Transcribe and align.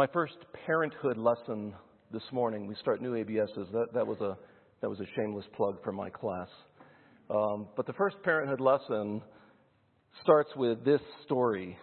My 0.00 0.06
first 0.14 0.36
parenthood 0.64 1.18
lesson 1.18 1.74
this 2.10 2.22
morning, 2.32 2.66
we 2.66 2.74
start 2.76 3.02
new 3.02 3.12
ABSs. 3.22 3.70
That, 3.70 3.88
that, 3.92 4.06
was, 4.06 4.18
a, 4.22 4.34
that 4.80 4.88
was 4.88 4.98
a 4.98 5.04
shameless 5.14 5.44
plug 5.54 5.76
for 5.84 5.92
my 5.92 6.08
class. 6.08 6.48
Um, 7.28 7.68
but 7.76 7.86
the 7.86 7.92
first 7.92 8.16
parenthood 8.22 8.62
lesson 8.62 9.20
starts 10.22 10.48
with 10.56 10.86
this 10.86 11.02
story. 11.26 11.76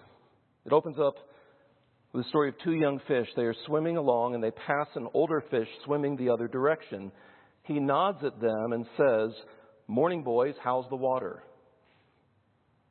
It 0.66 0.74
opens 0.74 0.98
up 0.98 1.14
with 2.12 2.24
the 2.24 2.30
story 2.30 2.50
of 2.50 2.56
two 2.64 2.74
young 2.74 3.00
fish. 3.08 3.28
They 3.36 3.44
are 3.44 3.54
swimming 3.68 3.98
along 3.98 4.34
and 4.34 4.44
they 4.44 4.50
pass 4.50 4.88
an 4.96 5.08
older 5.14 5.44
fish 5.52 5.68
swimming 5.86 6.18
the 6.18 6.30
other 6.30 6.48
direction. 6.48 7.12
He 7.66 7.80
nods 7.80 8.24
at 8.24 8.42
them 8.42 8.74
and 8.74 8.88
says, 8.98 9.30
Morning, 9.86 10.24
boys, 10.24 10.56
how's 10.64 10.90
the 10.90 10.96
water? 10.96 11.44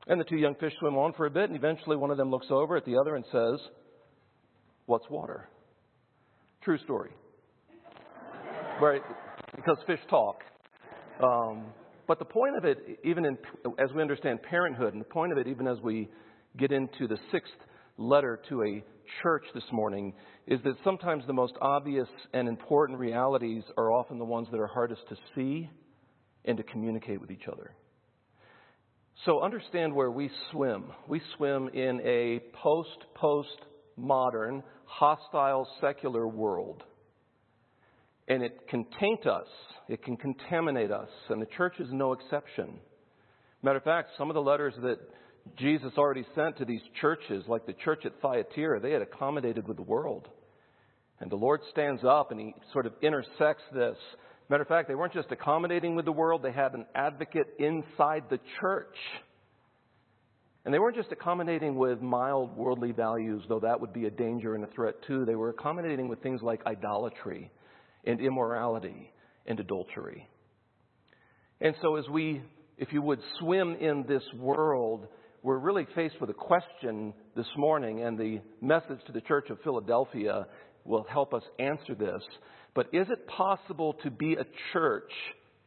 And 0.07 0.21
the 0.21 0.25
two 0.25 0.37
young 0.37 0.55
fish 0.61 0.75
swim 0.79 0.97
on 0.97 1.15
for 1.15 1.27
a 1.27 1.31
bit, 1.31 1.51
and 1.51 1.57
eventually 1.57 1.97
one 1.97 2.13
of 2.13 2.17
them 2.17 2.31
looks 2.31 2.47
over 2.49 2.77
at 2.77 2.85
the 2.85 2.97
other 2.97 3.17
and 3.17 3.25
says, 3.33 3.59
What's 4.87 5.09
water? 5.11 5.49
True 6.63 6.79
story. 6.79 7.11
right? 8.81 9.03
Because 9.55 9.77
fish 9.87 10.01
talk. 10.09 10.43
Um, 11.23 11.67
but 12.07 12.19
the 12.19 12.25
point 12.25 12.57
of 12.57 12.65
it, 12.65 13.01
even 13.05 13.25
in, 13.25 13.37
as 13.79 13.91
we 13.95 14.01
understand 14.01 14.43
parenthood, 14.43 14.93
and 14.93 15.01
the 15.01 15.09
point 15.09 15.33
of 15.33 15.39
it, 15.39 15.49
even 15.49 15.67
as 15.67 15.79
we 15.83 16.09
get 16.57 16.71
into 16.71 17.09
the 17.09 17.19
sixth 17.33 17.53
letter 17.99 18.41
to 18.49 18.63
a 18.63 18.85
church 19.23 19.45
this 19.55 19.65
morning, 19.73 20.13
is 20.47 20.61
that 20.63 20.75
sometimes 20.85 21.25
the 21.27 21.33
most 21.33 21.55
obvious 21.61 22.09
and 22.33 22.49
important 22.49 22.99
realities 22.99 23.65
are 23.77 23.91
often 23.91 24.19
the 24.19 24.25
ones 24.25 24.47
that 24.53 24.61
are 24.61 24.69
hardest 24.69 25.03
to 25.09 25.17
see 25.35 25.69
and 26.45 26.57
to 26.57 26.63
communicate 26.63 27.21
with 27.21 27.31
each 27.33 27.49
other. 27.51 27.73
So 29.25 29.43
understand 29.43 29.95
where 29.95 30.11
we 30.11 30.31
swim. 30.53 30.93
We 31.09 31.21
swim 31.37 31.71
in 31.73 32.01
a 32.05 32.41
post 32.63 32.99
post 33.15 33.59
modern, 33.97 34.63
hostile, 34.87 35.69
secular 35.81 36.27
world. 36.27 36.83
And 38.29 38.43
it 38.43 38.67
can 38.69 38.87
taint 38.99 39.27
us, 39.27 39.47
it 39.89 40.03
can 40.03 40.17
contaminate 40.17 40.91
us, 40.91 41.09
and 41.29 41.41
the 41.41 41.47
church 41.47 41.75
is 41.79 41.89
no 41.93 42.13
exception. 42.13 42.79
Matter 43.63 43.79
of 43.79 43.85
fact, 43.85 44.11
some 44.19 44.31
of 44.31 44.35
the 44.35 44.43
letters 44.43 44.75
that 44.83 44.99
Jesus 45.57 45.93
already 45.97 46.27
sent 46.35 46.59
to 46.59 46.65
these 46.65 46.81
churches, 47.01 47.45
like 47.47 47.67
the 47.67 47.73
church 47.73 48.05
at 48.05 48.21
Thyatira, 48.21 48.81
they 48.81 48.91
had 48.91 49.03
accommodated 49.03 49.69
with 49.69 49.77
the 49.77 49.83
world. 49.83 50.29
And 51.21 51.31
the 51.31 51.37
Lord 51.37 51.61
stands 51.71 52.03
up 52.05 52.31
and 52.31 52.41
he 52.41 52.55
sort 52.73 52.87
of 52.87 52.93
intersects 53.01 53.63
this. 53.73 53.97
Matter 54.49 54.63
of 54.63 54.69
fact, 54.69 54.89
they 54.89 54.95
weren't 54.95 55.13
just 55.13 55.33
accommodating 55.33 55.95
with 55.95 56.05
the 56.05 56.13
world, 56.13 56.43
they 56.43 56.53
had 56.53 56.75
an 56.75 56.87
advocate 56.95 57.55
inside 57.59 58.25
the 58.29 58.41
church 58.61 58.97
and 60.67 60.75
they 60.75 60.81
weren't 60.81 60.97
just 60.97 61.13
accommodating 61.13 61.77
with 61.77 62.03
mild 62.03 62.57
worldly 62.57 62.91
values, 62.91 63.41
though 63.49 63.61
that 63.61 63.81
would 63.81 63.93
be 63.93 64.07
a 64.07 64.11
danger 64.11 64.57
and 64.57 64.65
a 64.65 64.67
threat 64.67 64.97
too. 65.07 65.25
They 65.25 65.37
were 65.37 65.51
accommodating 65.51 66.09
with 66.09 66.21
things 66.25 66.43
like 66.43 66.67
idolatry 66.67 67.53
and 68.05 68.21
immorality 68.21 69.13
and 69.47 69.61
adultery. 69.61 70.29
And 71.61 71.77
so, 71.81 71.95
as 71.95 72.09
we, 72.09 72.43
if 72.79 72.93
you 72.93 73.01
would, 73.01 73.21
swim 73.39 73.77
in 73.77 74.07
this 74.09 74.25
world, 74.37 75.07
we're 75.45 75.57
really 75.57 75.87
faced 75.95 76.21
with 76.21 76.31
a 76.31 76.35
question 76.35 77.15
this 77.37 77.47
morning, 77.57 78.03
and 78.03 78.19
the 78.19 78.41
message 78.61 78.99
to 79.07 79.13
the 79.13 79.21
Church 79.21 79.51
of 79.51 79.61
Philadelphia 79.63 80.49
will 80.85 81.07
help 81.09 81.33
us 81.33 81.45
answer 81.61 81.95
this. 81.95 82.23
But 82.75 82.89
is 82.93 83.07
it 83.09 83.29
possible 83.29 83.95
to 84.03 84.11
be 84.11 84.35
a 84.35 84.45
church 84.73 85.13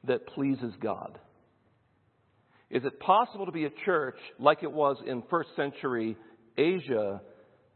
that 0.04 0.28
pleases 0.28 0.74
God? 0.82 1.18
Is 2.70 2.84
it 2.86 3.00
possible 3.00 3.46
to 3.46 3.52
be 3.52 3.66
a 3.66 3.72
church 3.86 4.18
like 4.38 4.64
it 4.64 4.72
was 4.72 4.98
in 5.06 5.24
first 5.30 5.50
century 5.56 6.16
Asia? 6.58 7.22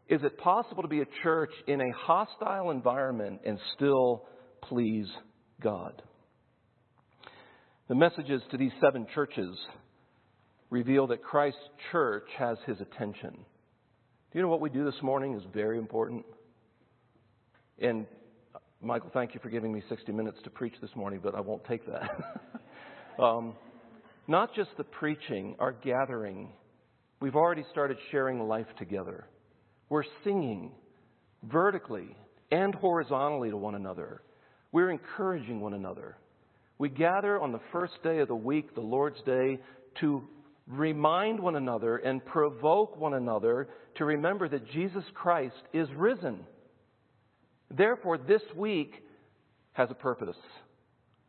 Is 0.07 0.21
it 0.23 0.37
possible 0.37 0.83
to 0.83 0.89
be 0.89 1.01
a 1.01 1.07
church 1.23 1.51
in 1.67 1.81
a 1.81 1.91
hostile 1.95 2.69
environment 2.69 3.41
and 3.45 3.57
still 3.75 4.25
please 4.63 5.07
God? 5.61 6.01
The 7.89 7.95
messages 7.95 8.41
to 8.51 8.57
these 8.57 8.71
seven 8.81 9.07
churches 9.13 9.57
reveal 10.69 11.07
that 11.07 11.23
Christ's 11.23 11.59
church 11.91 12.27
has 12.37 12.57
his 12.65 12.79
attention. 12.79 13.31
Do 13.31 14.39
you 14.39 14.41
know 14.41 14.47
what 14.47 14.61
we 14.61 14.69
do 14.69 14.85
this 14.85 15.01
morning 15.01 15.35
is 15.35 15.43
very 15.53 15.77
important? 15.77 16.25
And 17.79 18.05
Michael, 18.81 19.09
thank 19.13 19.33
you 19.33 19.39
for 19.41 19.49
giving 19.49 19.71
me 19.71 19.81
60 19.89 20.11
minutes 20.11 20.37
to 20.43 20.49
preach 20.49 20.73
this 20.81 20.89
morning, 20.95 21.19
but 21.23 21.35
I 21.35 21.41
won't 21.41 21.63
take 21.65 21.81
that. 21.87 22.09
um, 23.23 23.55
not 24.27 24.55
just 24.55 24.69
the 24.77 24.83
preaching, 24.83 25.55
our 25.59 25.71
gathering. 25.71 26.53
We've 27.19 27.35
already 27.35 27.65
started 27.71 27.97
sharing 28.11 28.39
life 28.39 28.67
together. 28.77 29.27
We're 29.89 30.03
singing 30.23 30.71
vertically 31.43 32.15
and 32.51 32.73
horizontally 32.75 33.49
to 33.49 33.57
one 33.57 33.75
another. 33.75 34.21
We're 34.71 34.91
encouraging 34.91 35.59
one 35.59 35.73
another. 35.73 36.17
We 36.77 36.89
gather 36.89 37.39
on 37.39 37.51
the 37.51 37.61
first 37.71 37.93
day 38.03 38.19
of 38.19 38.27
the 38.27 38.35
week, 38.35 38.73
the 38.75 38.81
Lord's 38.81 39.21
Day, 39.23 39.59
to 40.01 40.23
remind 40.67 41.39
one 41.39 41.55
another 41.55 41.97
and 41.97 42.25
provoke 42.25 42.97
one 42.97 43.13
another 43.13 43.69
to 43.95 44.05
remember 44.05 44.47
that 44.49 44.69
Jesus 44.71 45.03
Christ 45.13 45.61
is 45.73 45.87
risen. 45.95 46.39
Therefore, 47.69 48.17
this 48.17 48.41
week 48.55 49.03
has 49.73 49.89
a 49.91 49.95
purpose. 49.95 50.37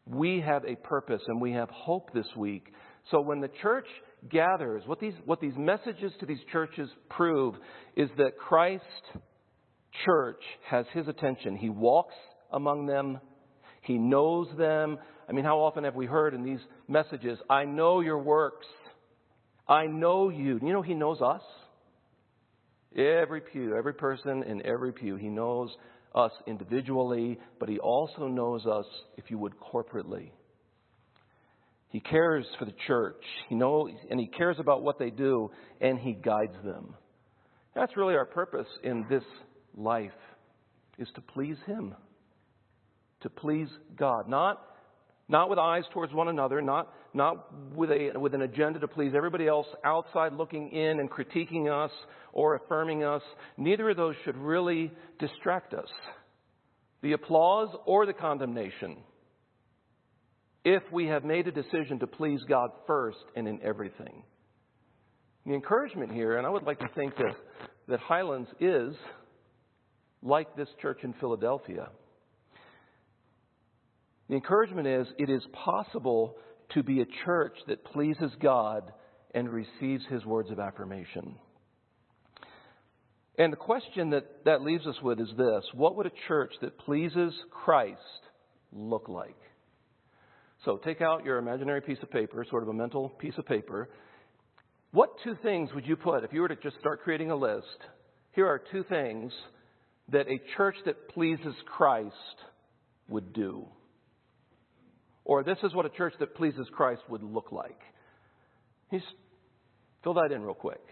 We 0.06 0.40
have 0.40 0.64
a 0.64 0.76
purpose 0.76 1.22
and 1.26 1.40
we 1.40 1.52
have 1.52 1.70
hope 1.70 2.12
this 2.12 2.26
week 2.36 2.72
so 3.10 3.20
when 3.20 3.40
the 3.40 3.50
church 3.62 3.86
gathers, 4.28 4.82
what 4.86 5.00
these, 5.00 5.14
what 5.24 5.40
these 5.40 5.56
messages 5.56 6.12
to 6.20 6.26
these 6.26 6.40
churches 6.50 6.88
prove 7.10 7.54
is 7.96 8.08
that 8.16 8.38
Christ 8.38 8.84
church 10.04 10.42
has 10.68 10.86
his 10.92 11.06
attention. 11.08 11.56
He 11.56 11.68
walks 11.68 12.14
among 12.52 12.86
them. 12.86 13.20
He 13.82 13.98
knows 13.98 14.48
them. 14.56 14.98
I 15.28 15.32
mean, 15.32 15.44
how 15.44 15.60
often 15.60 15.84
have 15.84 15.94
we 15.94 16.06
heard 16.06 16.34
in 16.34 16.42
these 16.42 16.60
messages, 16.88 17.38
I 17.50 17.64
know 17.64 18.00
your 18.00 18.18
works. 18.18 18.66
I 19.68 19.86
know 19.86 20.30
you. 20.30 20.58
You 20.62 20.72
know, 20.72 20.82
he 20.82 20.94
knows 20.94 21.20
us. 21.20 21.42
Every 22.96 23.40
pew, 23.40 23.76
every 23.76 23.94
person 23.94 24.42
in 24.44 24.64
every 24.64 24.92
pew, 24.92 25.16
he 25.16 25.28
knows 25.28 25.74
us 26.14 26.32
individually, 26.46 27.38
but 27.58 27.68
he 27.68 27.78
also 27.78 28.28
knows 28.28 28.66
us, 28.66 28.86
if 29.16 29.30
you 29.30 29.38
would, 29.38 29.54
corporately. 29.58 30.30
He 31.94 32.00
cares 32.00 32.44
for 32.58 32.64
the 32.64 32.74
church. 32.88 33.22
He 33.48 33.54
knows, 33.54 33.92
and 34.10 34.18
he 34.18 34.26
cares 34.26 34.56
about 34.58 34.82
what 34.82 34.98
they 34.98 35.10
do, 35.10 35.52
and 35.80 35.96
he 35.96 36.12
guides 36.12 36.56
them. 36.64 36.96
That's 37.72 37.96
really 37.96 38.16
our 38.16 38.24
purpose 38.24 38.66
in 38.82 39.06
this 39.08 39.22
life, 39.76 40.10
is 40.98 41.06
to 41.14 41.20
please 41.20 41.56
him. 41.68 41.94
To 43.20 43.30
please 43.30 43.68
God. 43.96 44.28
Not, 44.28 44.60
not 45.28 45.48
with 45.48 45.60
eyes 45.60 45.84
towards 45.92 46.12
one 46.12 46.26
another, 46.26 46.60
not, 46.60 46.92
not 47.14 47.54
with, 47.72 47.92
a, 47.92 48.18
with 48.18 48.34
an 48.34 48.42
agenda 48.42 48.80
to 48.80 48.88
please 48.88 49.12
everybody 49.14 49.46
else 49.46 49.68
outside 49.84 50.32
looking 50.32 50.72
in 50.72 50.98
and 50.98 51.08
critiquing 51.08 51.70
us 51.70 51.92
or 52.32 52.56
affirming 52.56 53.04
us. 53.04 53.22
Neither 53.56 53.90
of 53.90 53.96
those 53.96 54.16
should 54.24 54.36
really 54.36 54.90
distract 55.20 55.74
us. 55.74 55.90
The 57.02 57.12
applause 57.12 57.68
or 57.86 58.04
the 58.04 58.14
condemnation 58.14 58.96
if 60.64 60.82
we 60.90 61.06
have 61.06 61.24
made 61.24 61.46
a 61.46 61.52
decision 61.52 61.98
to 62.00 62.06
please 62.06 62.40
God 62.48 62.70
first 62.86 63.18
and 63.36 63.46
in 63.46 63.60
everything. 63.62 64.22
The 65.46 65.52
encouragement 65.52 66.10
here, 66.12 66.38
and 66.38 66.46
I 66.46 66.50
would 66.50 66.62
like 66.62 66.78
to 66.78 66.88
think 66.94 67.16
that, 67.16 67.36
that 67.88 68.00
Highlands 68.00 68.48
is 68.60 68.94
like 70.22 70.56
this 70.56 70.68
church 70.80 71.00
in 71.02 71.12
Philadelphia. 71.20 71.90
The 74.28 74.36
encouragement 74.36 74.86
is 74.86 75.06
it 75.18 75.28
is 75.28 75.42
possible 75.52 76.36
to 76.72 76.82
be 76.82 77.02
a 77.02 77.06
church 77.26 77.56
that 77.68 77.84
pleases 77.84 78.30
God 78.40 78.90
and 79.34 79.50
receives 79.50 80.04
His 80.08 80.24
words 80.24 80.50
of 80.50 80.58
affirmation. 80.58 81.34
And 83.36 83.52
the 83.52 83.58
question 83.58 84.10
that 84.10 84.44
that 84.44 84.62
leaves 84.62 84.86
us 84.86 84.96
with 85.02 85.20
is 85.20 85.28
this 85.36 85.64
What 85.74 85.96
would 85.96 86.06
a 86.06 86.12
church 86.26 86.52
that 86.62 86.78
pleases 86.78 87.34
Christ 87.50 88.00
look 88.72 89.08
like? 89.08 89.36
So 90.64 90.78
take 90.78 91.02
out 91.02 91.24
your 91.24 91.38
imaginary 91.38 91.80
piece 91.80 91.98
of 92.02 92.10
paper, 92.10 92.44
sort 92.48 92.62
of 92.62 92.68
a 92.68 92.72
mental 92.72 93.10
piece 93.10 93.34
of 93.36 93.46
paper. 93.46 93.88
What 94.92 95.10
two 95.22 95.36
things 95.42 95.70
would 95.74 95.86
you 95.86 95.96
put 95.96 96.24
if 96.24 96.32
you 96.32 96.40
were 96.40 96.48
to 96.48 96.56
just 96.56 96.78
start 96.78 97.02
creating 97.02 97.30
a 97.30 97.36
list? 97.36 97.66
Here 98.32 98.46
are 98.46 98.62
two 98.72 98.84
things 98.84 99.32
that 100.10 100.26
a 100.28 100.38
church 100.56 100.76
that 100.86 101.08
pleases 101.10 101.54
Christ 101.66 102.14
would 103.08 103.32
do. 103.32 103.66
Or 105.24 105.42
this 105.42 105.58
is 105.62 105.74
what 105.74 105.86
a 105.86 105.90
church 105.90 106.14
that 106.20 106.34
pleases 106.34 106.66
Christ 106.72 107.02
would 107.08 107.22
look 107.22 107.52
like. 107.52 107.80
Fill 110.02 110.14
that 110.14 110.32
in 110.32 110.42
real 110.42 110.54
quick. 110.54 110.82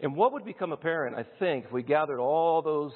And 0.00 0.16
what 0.16 0.32
would 0.32 0.44
become 0.44 0.72
apparent, 0.72 1.16
I 1.16 1.24
think, 1.38 1.66
if 1.66 1.72
we 1.72 1.82
gathered 1.82 2.20
all 2.20 2.62
those, 2.62 2.92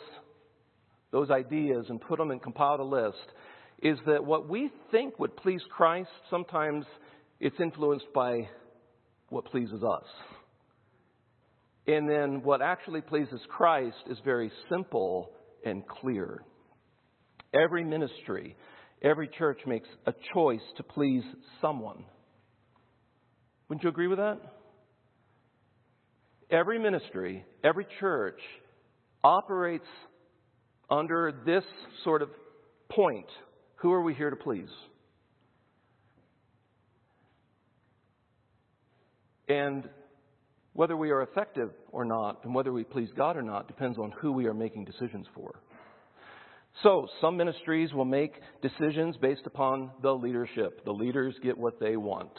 those 1.11 1.31
ideas 1.31 1.87
and 1.89 2.01
put 2.01 2.19
them 2.19 2.31
and 2.31 2.43
compiled 2.43 2.81
a 2.81 2.85
list, 2.85 3.19
is 3.83 3.99
that 4.07 4.25
what 4.25 4.49
we 4.49 4.71
think 4.91 5.19
would 5.19 5.37
please 5.37 5.61
Christ, 5.69 6.09
sometimes 6.31 6.87
it's 7.41 7.59
influenced 7.61 8.07
by 8.15 8.49
what 9.29 9.45
pleases 9.47 9.83
us. 9.83 10.05
And 11.87 12.09
then 12.09 12.43
what 12.45 12.63
actually 12.63 13.01
pleases 13.01 13.41
Christ 13.49 13.97
is 14.09 14.17
very 14.25 14.53
simple 14.71 15.31
and 15.65 15.87
clear. 15.87 16.45
Every 17.53 17.83
ministry, 17.83 18.57
every 19.03 19.29
church 19.29 19.61
makes 19.67 19.89
a 20.07 20.15
choice 20.33 20.61
to 20.77 20.85
please 20.85 21.25
someone. 21.61 22.05
Wouldn't 23.69 23.83
you 23.83 23.91
agree 23.91 24.07
with 24.07 24.19
that? 24.19 24.39
Every 26.51 26.79
ministry, 26.79 27.45
every 27.65 27.87
church 27.99 28.39
operates 29.25 29.87
under 30.89 31.33
this 31.45 31.65
sort 32.05 32.23
of 32.23 32.29
point. 32.91 33.27
Who 33.83 33.93
are 33.93 34.03
we 34.03 34.15
here 34.15 34.31
to 34.31 34.37
please? 34.37 34.71
And 39.49 39.89
whether 40.73 40.97
we 40.97 41.11
are 41.11 41.23
effective 41.23 41.71
or 41.91 42.05
not, 42.05 42.45
and 42.45 42.55
whether 42.55 42.73
we 42.73 42.85
please 42.85 43.09
God 43.17 43.37
or 43.37 43.43
not, 43.43 43.67
depends 43.67 43.99
on 43.99 44.13
who 44.13 44.31
we 44.31 44.47
are 44.47 44.55
making 44.55 44.85
decisions 44.85 45.27
for. 45.35 45.61
So, 46.85 47.09
some 47.21 47.37
ministries 47.37 47.93
will 47.93 48.05
make 48.05 48.35
decisions 48.63 49.17
based 49.17 49.47
upon 49.47 49.91
the 50.01 50.13
leadership. 50.13 50.85
The 50.85 50.93
leaders 50.93 51.35
get 51.43 51.59
what 51.59 51.81
they 51.81 51.97
want. 51.97 52.31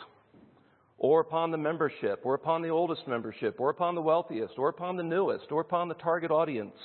Or 0.97 1.19
upon 1.19 1.51
the 1.51 1.57
membership, 1.57 2.21
or 2.23 2.35
upon 2.35 2.61
the 2.61 2.69
oldest 2.69 3.05
membership, 3.05 3.59
or 3.59 3.69
upon 3.69 3.95
the 3.95 4.01
wealthiest, 4.01 4.53
or 4.57 4.69
upon 4.69 4.95
the 4.95 5.03
newest, 5.03 5.51
or 5.51 5.59
upon 5.59 5.89
the 5.89 5.95
target 5.95 6.31
audience. 6.31 6.77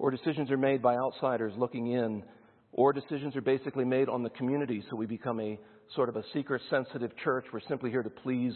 Or 0.00 0.10
decisions 0.10 0.50
are 0.50 0.58
made 0.58 0.82
by 0.82 0.96
outsiders 0.96 1.52
looking 1.56 1.92
in, 1.92 2.24
or 2.72 2.92
decisions 2.92 3.34
are 3.36 3.40
basically 3.40 3.84
made 3.84 4.08
on 4.08 4.22
the 4.22 4.30
community, 4.30 4.82
so 4.88 4.96
we 4.96 5.06
become 5.06 5.40
a 5.40 5.58
sort 5.94 6.08
of 6.08 6.16
a 6.16 6.22
seeker 6.32 6.60
sensitive 6.70 7.12
church. 7.24 7.46
We're 7.52 7.60
simply 7.68 7.90
here 7.90 8.02
to 8.02 8.10
please 8.10 8.54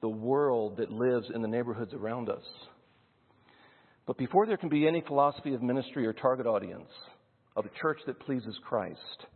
the 0.00 0.08
world 0.08 0.78
that 0.78 0.90
lives 0.90 1.26
in 1.34 1.42
the 1.42 1.48
neighborhoods 1.48 1.92
around 1.92 2.30
us. 2.30 2.42
But 4.06 4.16
before 4.16 4.46
there 4.46 4.56
can 4.56 4.70
be 4.70 4.88
any 4.88 5.02
philosophy 5.06 5.54
of 5.54 5.62
ministry 5.62 6.06
or 6.06 6.12
target 6.12 6.46
audience 6.46 6.88
of 7.54 7.66
a 7.66 7.80
church 7.80 7.98
that 8.06 8.18
pleases 8.20 8.58
Christ, 8.64 9.26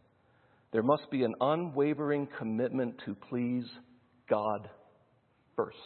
there 0.73 0.83
must 0.83 1.11
be 1.11 1.23
an 1.23 1.35
unwavering 1.41 2.27
commitment 2.39 2.95
to 3.05 3.15
please 3.29 3.65
God 4.29 4.69
first. 5.55 5.77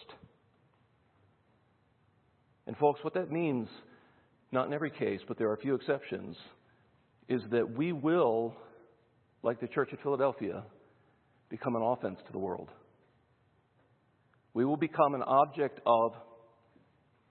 And, 2.66 2.76
folks, 2.76 3.02
what 3.02 3.14
that 3.14 3.30
means, 3.30 3.68
not 4.52 4.66
in 4.66 4.72
every 4.72 4.90
case, 4.90 5.20
but 5.26 5.38
there 5.38 5.48
are 5.48 5.54
a 5.54 5.60
few 5.60 5.74
exceptions, 5.74 6.36
is 7.28 7.42
that 7.50 7.76
we 7.76 7.92
will, 7.92 8.56
like 9.42 9.60
the 9.60 9.68
church 9.68 9.92
of 9.92 10.00
Philadelphia, 10.00 10.64
become 11.48 11.76
an 11.76 11.82
offense 11.82 12.18
to 12.26 12.32
the 12.32 12.38
world. 12.38 12.70
We 14.54 14.64
will 14.64 14.76
become 14.76 15.14
an 15.14 15.22
object 15.22 15.80
of 15.86 16.12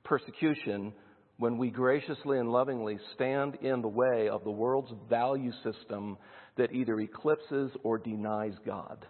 persecution 0.03 0.93
when 1.37 1.57
we 1.57 1.69
graciously 1.69 2.39
and 2.39 2.49
lovingly 2.49 2.97
stand 3.13 3.55
in 3.61 3.81
the 3.81 3.87
way 3.87 4.29
of 4.29 4.43
the 4.43 4.51
world's 4.51 4.91
value 5.09 5.51
system 5.63 6.17
that 6.57 6.71
either 6.71 6.99
eclipses 6.99 7.71
or 7.83 7.97
denies 7.97 8.55
God. 8.65 9.05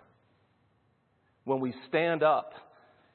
When 1.45 1.61
we 1.61 1.73
stand 1.87 2.23
up 2.23 2.51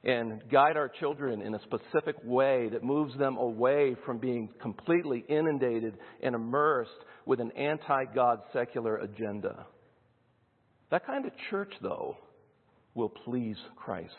and 0.04 0.42
guide 0.50 0.76
our 0.76 0.88
children 0.88 1.42
in 1.42 1.54
a 1.54 1.60
specific 1.62 2.16
way 2.24 2.68
that 2.70 2.82
moves 2.82 3.16
them 3.18 3.36
away 3.36 3.96
from 4.04 4.18
being 4.18 4.48
completely 4.60 5.24
inundated 5.28 5.96
and 6.22 6.34
immersed 6.34 6.90
with 7.24 7.40
an 7.40 7.52
anti 7.52 8.04
God 8.06 8.40
secular 8.52 8.96
agenda. 8.96 9.66
That 10.90 11.06
kind 11.06 11.24
of 11.24 11.32
church, 11.50 11.72
though, 11.80 12.16
will 12.94 13.08
please 13.08 13.56
Christ. 13.76 14.10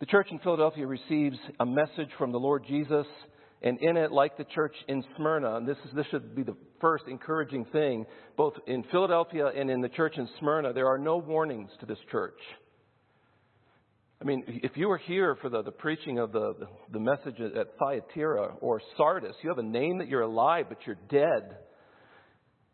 The 0.00 0.06
church 0.06 0.28
in 0.30 0.40
Philadelphia 0.40 0.86
receives 0.86 1.38
a 1.60 1.64
message 1.64 2.10
from 2.18 2.32
the 2.32 2.40
Lord 2.40 2.64
Jesus, 2.66 3.06
and 3.62 3.78
in 3.80 3.96
it, 3.96 4.10
like 4.10 4.36
the 4.36 4.44
church 4.44 4.74
in 4.88 5.04
Smyrna, 5.16 5.56
and 5.56 5.68
this, 5.68 5.76
is, 5.86 5.94
this 5.94 6.06
should 6.10 6.34
be 6.34 6.42
the 6.42 6.56
first 6.80 7.04
encouraging 7.06 7.64
thing, 7.66 8.04
both 8.36 8.54
in 8.66 8.82
Philadelphia 8.90 9.46
and 9.46 9.70
in 9.70 9.80
the 9.80 9.88
church 9.88 10.18
in 10.18 10.28
Smyrna, 10.40 10.72
there 10.72 10.88
are 10.88 10.98
no 10.98 11.18
warnings 11.18 11.70
to 11.78 11.86
this 11.86 12.00
church. 12.10 12.34
I 14.22 14.24
mean, 14.24 14.44
if 14.46 14.76
you 14.76 14.86
were 14.86 14.98
here 14.98 15.36
for 15.42 15.48
the, 15.48 15.62
the 15.64 15.72
preaching 15.72 16.20
of 16.20 16.30
the, 16.30 16.54
the, 16.92 17.00
message 17.00 17.40
at 17.40 17.76
Thyatira 17.76 18.54
or 18.60 18.80
Sardis, 18.96 19.34
you 19.42 19.48
have 19.48 19.58
a 19.58 19.64
name 19.68 19.98
that 19.98 20.06
you're 20.06 20.22
alive, 20.22 20.66
but 20.68 20.78
you're 20.86 20.98
dead. 21.10 21.56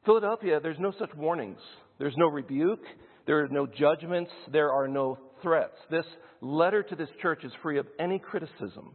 Philadelphia, 0.05 0.61
there's 0.63 0.79
no 0.79 0.93
such 0.99 1.09
warnings. 1.17 1.59
There's 1.99 2.13
no 2.19 2.27
rebuke. 2.27 2.83
There 3.27 3.43
are 3.43 3.49
no 3.49 3.67
judgments. 3.67 4.31
There 4.53 4.71
are 4.71 4.89
no 4.89 5.19
threats. 5.41 5.73
This 5.91 6.05
letter 6.43 6.83
to 6.83 6.95
this 6.95 7.09
church 7.23 7.45
is 7.45 7.53
free 7.63 7.79
of 7.79 7.87
any 7.99 8.19
criticism. 8.19 8.95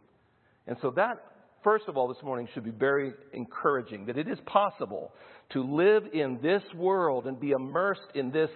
And 0.67 0.77
so 0.83 0.91
that, 0.91 1.15
first 1.63 1.85
of 1.87 1.97
all, 1.97 2.07
this 2.07 2.21
morning 2.21 2.47
should 2.53 2.65
be 2.65 2.69
very 2.69 3.13
encouraging 3.33 4.05
that 4.05 4.17
it 4.19 4.27
is 4.27 4.37
possible 4.45 5.11
to 5.53 5.63
live 5.63 6.03
in 6.13 6.37
this 6.43 6.61
world 6.75 7.25
and 7.25 7.39
be 7.39 7.49
immersed 7.49 8.01
in 8.13 8.29
this 8.29 8.51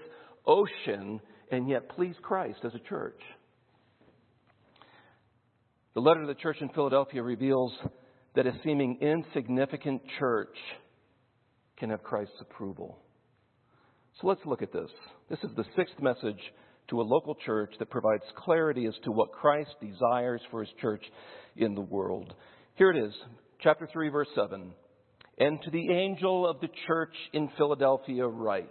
ocean 0.46 1.20
and 1.50 1.68
yet 1.68 1.90
please 1.90 2.16
Christ 2.22 2.60
as 2.64 2.76
a 2.76 2.90
church. 2.90 3.20
The 5.98 6.02
letter 6.02 6.22
to 6.22 6.28
the 6.28 6.36
church 6.36 6.58
in 6.62 6.70
Philadelphia 6.70 7.24
reveals 7.24 7.74
that 8.36 8.46
a 8.46 8.52
seeming 8.64 9.00
insignificant 9.02 10.04
church 10.20 10.56
can 11.80 11.90
have 11.90 12.04
Christ's 12.04 12.40
approval. 12.40 13.00
So 14.22 14.28
let's 14.28 14.46
look 14.46 14.62
at 14.62 14.72
this. 14.72 14.92
This 15.28 15.40
is 15.40 15.50
the 15.56 15.66
sixth 15.76 16.00
message 16.00 16.38
to 16.92 17.02
a 17.02 17.02
local 17.02 17.34
church 17.44 17.74
that 17.80 17.90
provides 17.90 18.22
clarity 18.36 18.86
as 18.86 18.94
to 19.06 19.12
what 19.12 19.32
Christ 19.32 19.72
desires 19.82 20.42
for 20.52 20.64
his 20.64 20.70
church 20.80 21.04
in 21.56 21.74
the 21.74 21.82
world. 21.82 22.32
Here 22.76 22.92
it 22.92 23.04
is, 23.04 23.14
chapter 23.64 23.90
3, 23.92 24.10
verse 24.10 24.30
7. 24.36 24.72
And 25.40 25.60
to 25.64 25.72
the 25.72 25.90
angel 25.90 26.48
of 26.48 26.62
the 26.62 26.70
church 26.86 27.16
in 27.34 27.50
Philadelphia, 27.58 28.28
write. 28.28 28.70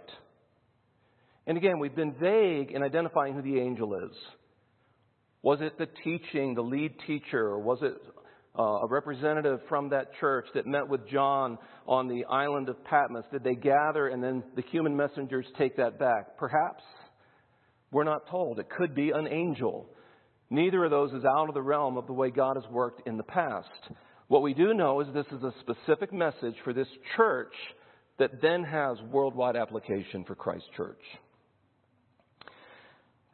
And 1.45 1.57
again, 1.57 1.79
we've 1.79 1.93
been 1.93 2.15
vague 2.21 2.71
in 2.71 2.83
identifying 2.83 3.33
who 3.33 3.41
the 3.41 3.59
angel 3.59 3.95
is. 3.95 4.15
Was 5.47 5.59
it 5.61 5.77
the 5.77 5.87
teaching, 6.03 6.55
the 6.55 6.61
lead 6.61 6.93
teacher, 7.07 7.39
or 7.39 7.59
was 7.59 7.79
it 7.81 7.95
uh, 8.59 8.61
a 8.61 8.87
representative 8.89 9.61
from 9.69 9.87
that 9.91 10.07
church 10.19 10.45
that 10.53 10.67
met 10.67 10.89
with 10.89 11.07
John 11.07 11.57
on 11.87 12.09
the 12.09 12.25
island 12.25 12.67
of 12.67 12.83
Patmos? 12.83 13.23
Did 13.31 13.45
they 13.45 13.55
gather 13.55 14.09
and 14.09 14.21
then 14.21 14.43
the 14.57 14.61
human 14.63 14.97
messengers 14.97 15.45
take 15.57 15.77
that 15.77 15.97
back? 15.97 16.37
Perhaps. 16.37 16.83
We're 17.91 18.03
not 18.03 18.29
told. 18.29 18.59
It 18.59 18.69
could 18.69 18.93
be 18.93 19.11
an 19.11 19.25
angel. 19.25 19.87
Neither 20.49 20.83
of 20.83 20.91
those 20.91 21.13
is 21.13 21.23
out 21.23 21.47
of 21.47 21.53
the 21.53 21.61
realm 21.61 21.95
of 21.95 22.07
the 22.07 22.13
way 22.13 22.29
God 22.29 22.57
has 22.57 22.69
worked 22.69 23.07
in 23.07 23.15
the 23.15 23.23
past. 23.23 23.69
What 24.27 24.41
we 24.41 24.53
do 24.53 24.73
know 24.73 24.99
is 24.99 25.07
this 25.13 25.27
is 25.27 25.43
a 25.43 25.53
specific 25.61 26.11
message 26.11 26.55
for 26.65 26.73
this 26.73 26.89
church 27.15 27.53
that 28.19 28.41
then 28.41 28.65
has 28.65 28.97
worldwide 29.13 29.55
application 29.55 30.25
for 30.25 30.35
Christ 30.35 30.65
Church. 30.75 30.99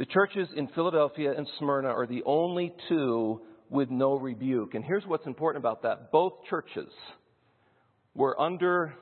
The 0.03 0.11
churches 0.11 0.49
in 0.57 0.67
Philadelphia 0.75 1.31
and 1.31 1.47
Smyrna 1.57 1.87
are 1.87 2.05
the 2.05 2.23
only 2.25 2.73
two 2.89 3.39
with 3.69 3.89
no 3.89 4.15
rebuke. 4.15 4.73
And 4.73 4.83
here's 4.83 5.05
what's 5.05 5.25
important 5.25 5.63
about 5.63 5.83
that 5.83 6.11
both 6.11 6.33
churches 6.49 6.89
were 8.13 8.37
under 8.37 8.95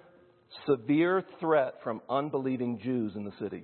severe 0.67 1.23
threat 1.39 1.73
from 1.83 2.01
unbelieving 2.07 2.79
Jews 2.83 3.13
in 3.15 3.23
the 3.23 3.31
city. 3.41 3.63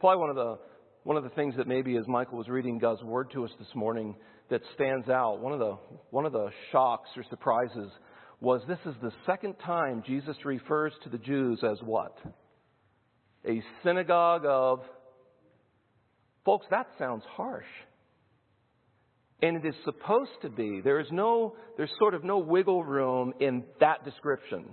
Probably 0.00 0.18
one 0.18 0.30
of 0.30 0.36
the 0.36 0.58
one 1.04 1.18
of 1.18 1.24
the 1.24 1.30
things 1.30 1.54
that 1.58 1.66
maybe 1.66 1.98
as 1.98 2.08
Michael 2.08 2.38
was 2.38 2.48
reading 2.48 2.78
God's 2.78 3.02
word 3.02 3.30
to 3.34 3.44
us 3.44 3.50
this 3.58 3.74
morning 3.74 4.16
that 4.48 4.62
stands 4.76 5.10
out, 5.10 5.40
one 5.40 5.52
of 5.52 5.58
the 5.58 5.76
one 6.08 6.24
of 6.24 6.32
the 6.32 6.48
shocks 6.72 7.10
or 7.18 7.24
surprises 7.28 7.90
was 8.40 8.62
this 8.66 8.78
is 8.86 8.94
the 9.02 9.12
second 9.26 9.56
time 9.62 10.02
Jesus 10.06 10.36
refers 10.46 10.94
to 11.04 11.10
the 11.10 11.18
Jews 11.18 11.60
as 11.62 11.76
what? 11.82 12.16
A 13.46 13.62
synagogue 13.84 14.46
of 14.46 14.80
folks, 16.48 16.64
that 16.70 16.86
sounds 16.98 17.22
harsh. 17.36 17.66
And 19.42 19.54
it 19.58 19.68
is 19.68 19.74
supposed 19.84 20.30
to 20.40 20.48
be. 20.48 20.80
There 20.82 20.98
is 20.98 21.06
no, 21.12 21.56
there's 21.76 21.90
sort 21.98 22.14
of 22.14 22.24
no 22.24 22.38
wiggle 22.38 22.82
room 22.82 23.34
in 23.38 23.64
that 23.80 24.02
description. 24.02 24.64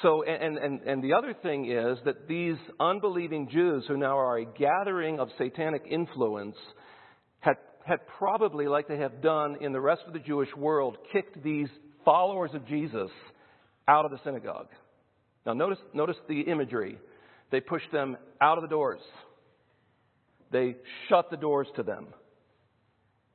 So, 0.00 0.22
and, 0.24 0.56
and, 0.56 0.80
and 0.80 1.04
the 1.04 1.12
other 1.12 1.34
thing 1.42 1.70
is 1.70 1.98
that 2.06 2.26
these 2.26 2.56
unbelieving 2.80 3.50
Jews, 3.50 3.84
who 3.86 3.98
now 3.98 4.18
are 4.18 4.38
a 4.38 4.46
gathering 4.46 5.20
of 5.20 5.28
satanic 5.36 5.82
influence, 5.90 6.56
had, 7.40 7.56
had 7.84 7.98
probably, 8.16 8.66
like 8.66 8.88
they 8.88 8.96
have 8.96 9.20
done 9.20 9.58
in 9.60 9.72
the 9.72 9.80
rest 9.80 10.04
of 10.06 10.14
the 10.14 10.20
Jewish 10.20 10.48
world, 10.56 10.96
kicked 11.12 11.44
these 11.44 11.68
followers 12.02 12.52
of 12.54 12.66
Jesus 12.66 13.10
out 13.86 14.06
of 14.06 14.10
the 14.10 14.18
synagogue. 14.24 14.68
Now, 15.44 15.52
notice, 15.52 15.80
notice 15.92 16.16
the 16.30 16.40
imagery. 16.40 16.96
They 17.50 17.60
pushed 17.60 17.92
them 17.92 18.16
out 18.40 18.56
of 18.56 18.62
the 18.62 18.68
doors, 18.68 19.02
they 20.54 20.76
shut 21.08 21.30
the 21.30 21.36
doors 21.36 21.66
to 21.74 21.82
them. 21.82 22.06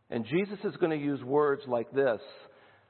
And 0.09 0.25
Jesus 0.25 0.57
is 0.63 0.75
going 0.77 0.97
to 0.97 1.05
use 1.05 1.21
words 1.21 1.61
like 1.67 1.91
this 1.91 2.21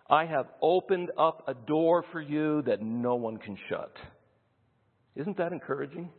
I 0.08 0.26
have 0.26 0.46
opened 0.62 1.10
up 1.18 1.44
a 1.48 1.56
door 1.56 2.06
for 2.12 2.22
you 2.22 2.62
that 2.68 2.82
no 2.82 3.16
one 3.16 3.38
can 3.38 3.58
shut. 3.68 3.92
Isn't 5.16 5.38
that 5.38 5.52
encouraging? 5.52 6.12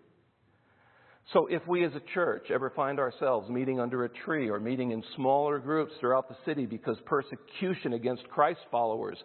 So 1.32 1.46
if 1.46 1.62
we 1.68 1.84
as 1.84 1.92
a 1.94 2.12
church 2.12 2.50
ever 2.52 2.72
find 2.74 2.98
ourselves 2.98 3.48
meeting 3.48 3.78
under 3.78 4.04
a 4.04 4.08
tree 4.08 4.50
or 4.50 4.58
meeting 4.58 4.90
in 4.90 5.04
smaller 5.14 5.60
groups 5.60 5.92
throughout 6.00 6.28
the 6.28 6.36
city 6.44 6.66
because 6.66 6.96
persecution 7.06 7.92
against 7.92 8.28
Christ 8.28 8.60
followers 8.72 9.18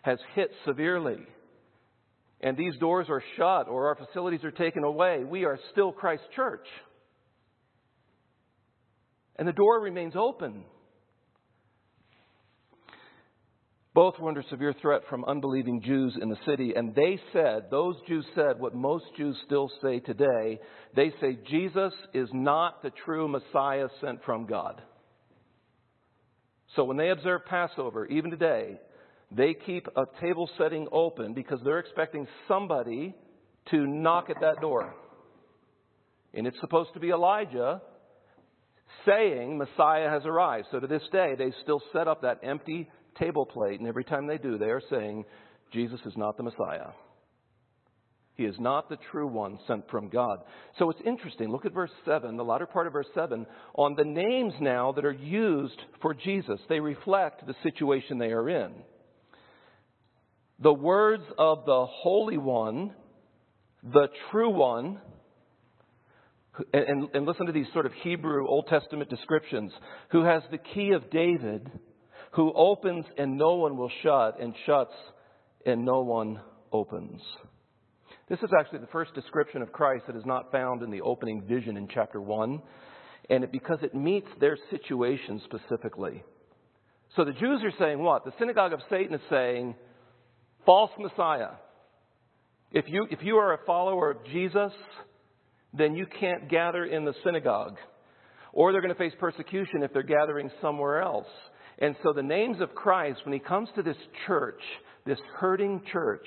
has 0.00 0.18
hit 0.34 0.50
severely, 0.64 1.18
and 2.40 2.56
these 2.56 2.78
doors 2.80 3.06
are 3.10 3.22
shut 3.36 3.68
or 3.68 3.88
our 3.88 3.96
facilities 3.96 4.44
are 4.44 4.50
taken 4.50 4.82
away, 4.84 5.24
we 5.24 5.44
are 5.44 5.58
still 5.72 5.92
Christ's 5.92 6.24
Church. 6.34 6.66
And 9.40 9.48
the 9.48 9.52
door 9.54 9.80
remains 9.80 10.12
open. 10.16 10.64
Both 13.94 14.18
were 14.18 14.28
under 14.28 14.44
severe 14.50 14.74
threat 14.82 15.00
from 15.08 15.24
unbelieving 15.24 15.80
Jews 15.82 16.16
in 16.20 16.28
the 16.28 16.36
city, 16.44 16.74
and 16.76 16.94
they 16.94 17.18
said, 17.32 17.64
those 17.70 17.96
Jews 18.06 18.26
said 18.34 18.60
what 18.60 18.74
most 18.74 19.06
Jews 19.16 19.36
still 19.46 19.70
say 19.82 19.98
today. 19.98 20.60
They 20.94 21.10
say, 21.22 21.38
Jesus 21.48 21.92
is 22.12 22.28
not 22.34 22.82
the 22.82 22.92
true 23.04 23.28
Messiah 23.28 23.88
sent 24.02 24.22
from 24.24 24.44
God. 24.46 24.82
So 26.76 26.84
when 26.84 26.98
they 26.98 27.08
observe 27.08 27.46
Passover, 27.46 28.06
even 28.06 28.30
today, 28.30 28.78
they 29.32 29.54
keep 29.54 29.88
a 29.96 30.04
table 30.20 30.50
setting 30.58 30.86
open 30.92 31.32
because 31.32 31.60
they're 31.64 31.78
expecting 31.78 32.28
somebody 32.46 33.14
to 33.70 33.86
knock 33.86 34.28
at 34.28 34.40
that 34.42 34.60
door. 34.60 34.94
And 36.34 36.46
it's 36.46 36.60
supposed 36.60 36.92
to 36.92 37.00
be 37.00 37.08
Elijah 37.08 37.80
saying 39.06 39.58
Messiah 39.58 40.10
has 40.10 40.22
arrived. 40.24 40.68
So 40.70 40.80
to 40.80 40.86
this 40.86 41.02
day, 41.12 41.34
they 41.36 41.52
still 41.62 41.82
set 41.92 42.08
up 42.08 42.22
that 42.22 42.40
empty 42.42 42.88
table 43.18 43.46
plate, 43.46 43.80
and 43.80 43.88
every 43.88 44.04
time 44.04 44.26
they 44.26 44.38
do, 44.38 44.58
they 44.58 44.70
are 44.70 44.82
saying, 44.90 45.24
Jesus 45.72 46.00
is 46.06 46.14
not 46.16 46.36
the 46.36 46.42
Messiah. 46.42 46.88
He 48.34 48.44
is 48.46 48.56
not 48.58 48.88
the 48.88 48.96
true 49.10 49.26
one 49.26 49.58
sent 49.66 49.90
from 49.90 50.08
God. 50.08 50.38
So 50.78 50.88
it's 50.88 51.00
interesting. 51.04 51.50
Look 51.50 51.66
at 51.66 51.74
verse 51.74 51.90
7, 52.06 52.36
the 52.36 52.44
latter 52.44 52.66
part 52.66 52.86
of 52.86 52.94
verse 52.94 53.08
7, 53.14 53.46
on 53.74 53.94
the 53.96 54.04
names 54.04 54.54
now 54.60 54.92
that 54.92 55.04
are 55.04 55.12
used 55.12 55.78
for 56.00 56.14
Jesus. 56.14 56.58
They 56.68 56.80
reflect 56.80 57.46
the 57.46 57.54
situation 57.62 58.18
they 58.18 58.32
are 58.32 58.48
in. 58.48 58.72
The 60.60 60.72
words 60.72 61.24
of 61.38 61.66
the 61.66 61.84
Holy 61.86 62.38
One, 62.38 62.94
the 63.82 64.08
True 64.30 64.50
One, 64.50 65.00
and, 66.72 67.08
and, 67.14 67.26
listen 67.26 67.46
to 67.46 67.52
these 67.52 67.66
sort 67.72 67.86
of 67.86 67.92
Hebrew 68.02 68.46
Old 68.46 68.66
Testament 68.68 69.10
descriptions, 69.10 69.72
who 70.10 70.24
has 70.24 70.42
the 70.50 70.58
key 70.58 70.92
of 70.92 71.10
David 71.10 71.70
who 72.32 72.52
opens 72.54 73.04
and 73.18 73.36
no 73.36 73.54
one 73.54 73.76
will 73.76 73.90
shut, 74.02 74.40
and 74.40 74.54
shuts 74.66 74.94
and 75.66 75.84
no 75.84 76.00
one 76.02 76.40
opens. 76.72 77.20
This 78.28 78.38
is 78.40 78.50
actually 78.58 78.78
the 78.78 78.86
first 78.92 79.14
description 79.14 79.62
of 79.62 79.72
Christ 79.72 80.04
that 80.06 80.16
is 80.16 80.24
not 80.24 80.52
found 80.52 80.82
in 80.82 80.90
the 80.90 81.00
opening 81.00 81.42
vision 81.42 81.76
in 81.76 81.88
chapter 81.92 82.20
1, 82.20 82.62
and 83.28 83.44
it, 83.44 83.52
because 83.52 83.78
it 83.82 83.94
meets 83.94 84.28
their 84.38 84.56
situation 84.70 85.42
specifically. 85.44 86.22
So 87.16 87.24
the 87.24 87.32
Jews 87.32 87.60
are 87.64 87.72
saying 87.78 87.98
what? 87.98 88.24
The 88.24 88.32
synagogue 88.38 88.72
of 88.72 88.80
Satan 88.88 89.14
is 89.14 89.20
saying, 89.28 89.74
false 90.64 90.92
Messiah. 90.98 91.50
If 92.70 92.84
you, 92.86 93.08
if 93.10 93.18
you 93.22 93.36
are 93.36 93.54
a 93.54 93.66
follower 93.66 94.12
of 94.12 94.24
Jesus, 94.26 94.70
then 95.72 95.94
you 95.94 96.06
can't 96.06 96.48
gather 96.48 96.84
in 96.84 97.04
the 97.04 97.14
synagogue. 97.24 97.76
Or 98.52 98.72
they're 98.72 98.80
going 98.80 98.94
to 98.94 98.98
face 98.98 99.12
persecution 99.18 99.82
if 99.82 99.92
they're 99.92 100.02
gathering 100.02 100.50
somewhere 100.60 101.00
else. 101.02 101.28
And 101.78 101.94
so 102.02 102.12
the 102.12 102.22
names 102.22 102.60
of 102.60 102.74
Christ, 102.74 103.20
when 103.24 103.32
he 103.32 103.38
comes 103.38 103.68
to 103.76 103.82
this 103.82 103.96
church, 104.26 104.60
this 105.06 105.18
hurting 105.38 105.82
church, 105.92 106.26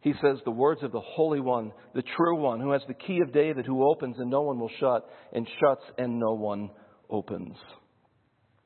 he 0.00 0.12
says 0.22 0.38
the 0.44 0.50
words 0.50 0.82
of 0.82 0.92
the 0.92 1.00
Holy 1.00 1.40
One, 1.40 1.72
the 1.94 2.02
true 2.16 2.36
one, 2.36 2.60
who 2.60 2.72
has 2.72 2.82
the 2.86 2.94
key 2.94 3.20
of 3.20 3.32
David, 3.32 3.66
who 3.66 3.88
opens 3.88 4.16
and 4.18 4.30
no 4.30 4.42
one 4.42 4.58
will 4.58 4.70
shut, 4.78 5.08
and 5.32 5.46
shuts 5.60 5.84
and 5.98 6.18
no 6.18 6.32
one 6.32 6.70
opens. 7.10 7.56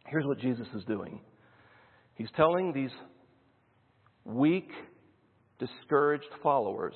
Here's 0.07 0.27
what 0.27 0.39
Jesus 0.39 0.67
is 0.77 0.85
doing 0.85 1.21
He's 2.15 2.29
telling 2.37 2.73
these 2.73 2.93
weak, 4.25 4.71
discouraged 5.59 6.29
followers 6.43 6.95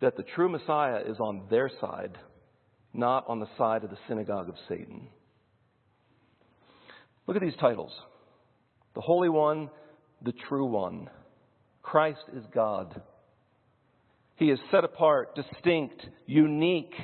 that 0.00 0.16
the 0.16 0.24
true 0.34 0.48
Messiah 0.48 1.00
is 1.06 1.18
on 1.18 1.46
their 1.50 1.70
side, 1.80 2.18
not 2.92 3.24
on 3.28 3.40
the 3.40 3.48
side 3.56 3.84
of 3.84 3.90
the 3.90 3.98
synagogue 4.08 4.48
of 4.48 4.56
Satan. 4.68 5.08
Look 7.26 7.36
at 7.36 7.42
these 7.42 7.56
titles 7.60 7.92
The 8.94 9.00
Holy 9.00 9.28
One, 9.28 9.70
the 10.22 10.34
True 10.48 10.66
One. 10.66 11.08
Christ 11.82 12.24
is 12.36 12.44
God. 12.54 13.00
He 14.36 14.50
is 14.50 14.58
set 14.70 14.84
apart, 14.84 15.36
distinct, 15.36 16.00
unique. 16.26 16.94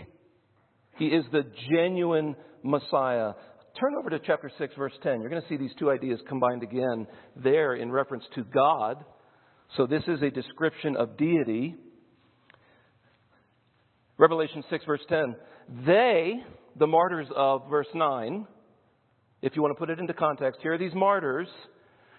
He 0.96 1.06
is 1.06 1.24
the 1.32 1.44
genuine 1.70 2.34
Messiah. 2.62 3.32
Turn 3.78 3.94
over 3.98 4.10
to 4.10 4.18
chapter 4.18 4.50
6, 4.58 4.74
verse 4.76 4.92
10. 5.02 5.20
You're 5.20 5.30
going 5.30 5.42
to 5.42 5.48
see 5.48 5.56
these 5.56 5.74
two 5.78 5.90
ideas 5.90 6.18
combined 6.28 6.62
again 6.62 7.06
there 7.36 7.74
in 7.74 7.90
reference 7.90 8.24
to 8.34 8.42
God. 8.42 9.04
So 9.76 9.86
this 9.86 10.02
is 10.08 10.22
a 10.22 10.30
description 10.30 10.96
of 10.96 11.16
deity. 11.16 11.76
Revelation 14.20 14.62
6, 14.68 14.84
verse 14.84 15.00
10. 15.08 15.34
They, 15.86 16.34
the 16.76 16.86
martyrs 16.86 17.28
of 17.34 17.70
verse 17.70 17.86
9, 17.94 18.46
if 19.40 19.56
you 19.56 19.62
want 19.62 19.74
to 19.74 19.78
put 19.78 19.88
it 19.88 19.98
into 19.98 20.12
context, 20.12 20.60
here 20.60 20.74
are 20.74 20.78
these 20.78 20.92
martyrs 20.94 21.48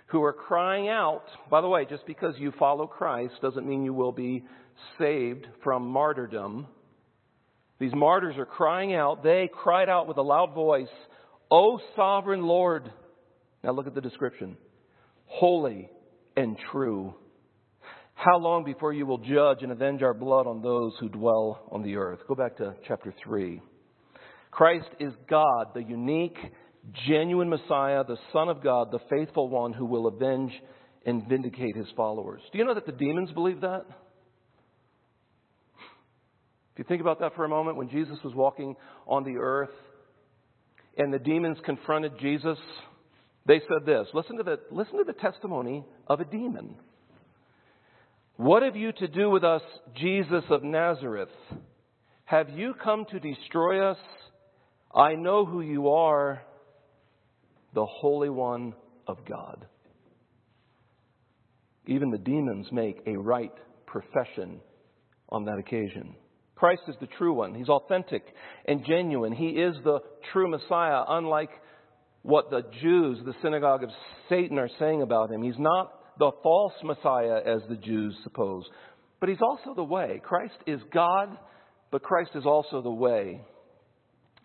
who 0.08 0.24
are 0.24 0.34
crying 0.34 0.90
out. 0.90 1.26
By 1.52 1.62
the 1.62 1.68
way, 1.68 1.86
just 1.86 2.08
because 2.08 2.34
you 2.40 2.54
follow 2.58 2.88
Christ 2.88 3.36
doesn't 3.44 3.68
mean 3.68 3.84
you 3.84 3.94
will 3.94 4.12
be 4.12 4.44
saved 4.98 5.46
from 5.64 5.86
martyrdom. 5.88 6.66
These 7.80 7.94
martyrs 7.94 8.36
are 8.40 8.48
crying 8.48 8.96
out. 8.96 9.22
They 9.22 9.48
cried 9.54 9.88
out 9.88 10.08
with 10.08 10.18
a 10.18 10.24
loud 10.24 10.56
voice, 10.56 10.88
O 11.52 11.80
sovereign 11.96 12.48
Lord. 12.48 12.92
Now 13.64 13.74
look 13.74 13.86
at 13.86 13.94
the 13.94 14.02
description 14.02 14.58
holy 15.28 15.88
and 16.36 16.58
true. 16.72 17.14
How 18.24 18.38
long 18.38 18.64
before 18.64 18.94
you 18.94 19.08
will 19.08 19.18
judge 19.18 19.64
and 19.64 19.72
avenge 19.72 20.04
our 20.04 20.14
blood 20.14 20.46
on 20.46 20.62
those 20.62 20.94
who 21.00 21.10
dwell 21.10 21.68
on 21.72 21.82
the 21.82 21.96
earth? 21.96 22.20
Go 22.28 22.36
back 22.36 22.56
to 22.58 22.76
chapter 22.88 23.12
3. 23.24 23.60
Christ 24.52 24.90
is 25.00 25.12
God, 25.28 25.74
the 25.74 25.82
unique 25.82 26.38
genuine 27.08 27.50
Messiah, 27.50 28.04
the 28.04 28.20
Son 28.32 28.48
of 28.48 28.64
God, 28.64 28.92
the 28.92 29.00
faithful 29.10 29.50
one 29.50 29.74
who 29.74 29.88
will 29.88 30.06
avenge 30.06 30.52
and 31.04 31.28
vindicate 31.28 31.76
his 31.76 31.88
followers. 31.98 32.44
Do 32.52 32.60
you 32.60 32.66
know 32.66 32.76
that 32.76 32.86
the 32.86 32.92
demons 32.92 33.32
believe 33.32 33.62
that? 33.62 33.86
If 36.74 36.78
you 36.78 36.84
think 36.84 37.02
about 37.02 37.22
that 37.22 37.36
for 37.36 37.44
a 37.44 37.50
moment, 37.50 37.78
when 37.78 37.90
Jesus 37.90 38.20
was 38.24 38.36
walking 38.36 38.76
on 39.08 39.24
the 39.24 39.38
earth 39.40 39.74
and 40.96 41.12
the 41.12 41.18
demons 41.18 41.58
confronted 41.66 42.12
Jesus, 42.20 42.60
they 43.48 43.62
said 43.62 43.88
this. 43.88 44.06
Listen 44.14 44.38
to 44.38 44.44
the, 44.44 44.60
listen 44.70 45.00
to 45.00 45.06
the 45.06 45.14
testimony 45.14 45.84
of 46.06 46.20
a 46.20 46.26
demon. 46.26 46.76
What 48.42 48.64
have 48.64 48.76
you 48.76 48.92
to 48.94 49.08
do 49.08 49.30
with 49.30 49.44
us, 49.44 49.62
Jesus 49.94 50.44
of 50.50 50.64
Nazareth? 50.64 51.30
Have 52.26 52.50
you 52.50 52.74
come 52.74 53.06
to 53.12 53.20
destroy 53.20 53.88
us? 53.88 54.00
I 54.96 55.14
know 55.14 55.46
who 55.46 55.62
you 55.62 55.90
are, 55.90 56.42
the 57.76 57.86
Holy 57.86 58.32
One 58.32 58.74
of 59.06 59.20
God. 59.30 59.68
Even 61.86 62.10
the 62.10 62.18
demons 62.18 62.66
make 62.72 63.04
a 63.06 63.16
right 63.16 63.54
profession 63.86 64.60
on 65.30 65.46
that 65.46 65.60
occasion. 65.60 66.16
Christ 66.56 66.82
is 66.88 66.96
the 67.00 67.10
true 67.20 67.34
one. 67.34 67.54
He's 67.54 67.70
authentic 67.70 68.24
and 68.68 68.84
genuine. 68.88 69.34
He 69.34 69.50
is 69.50 69.76
the 69.84 70.00
true 70.34 70.50
Messiah, 70.50 71.04
unlike 71.08 71.52
what 72.24 72.50
the 72.50 72.64
Jews, 72.82 73.20
the 73.24 73.36
synagogue 73.44 73.84
of 73.84 73.92
Satan, 74.30 74.58
are 74.58 74.70
saying 74.80 75.04
about 75.04 75.30
him. 75.30 75.44
He's 75.44 75.60
not 75.60 75.94
the 76.22 76.32
false 76.44 76.74
Messiah 76.84 77.40
as 77.44 77.64
the 77.68 77.78
Jews 77.78 78.16
suppose, 78.24 78.64
but 79.20 79.28
he's 79.28 79.42
also 79.42 79.74
the 79.76 79.84
way. 79.84 80.22
Christ 80.24 80.54
is 80.68 80.80
God, 80.94 81.36
but 81.92 82.04
Christ 82.04 82.30
is 82.36 82.46
also 82.46 82.84
the 82.84 82.92
way. 82.92 83.42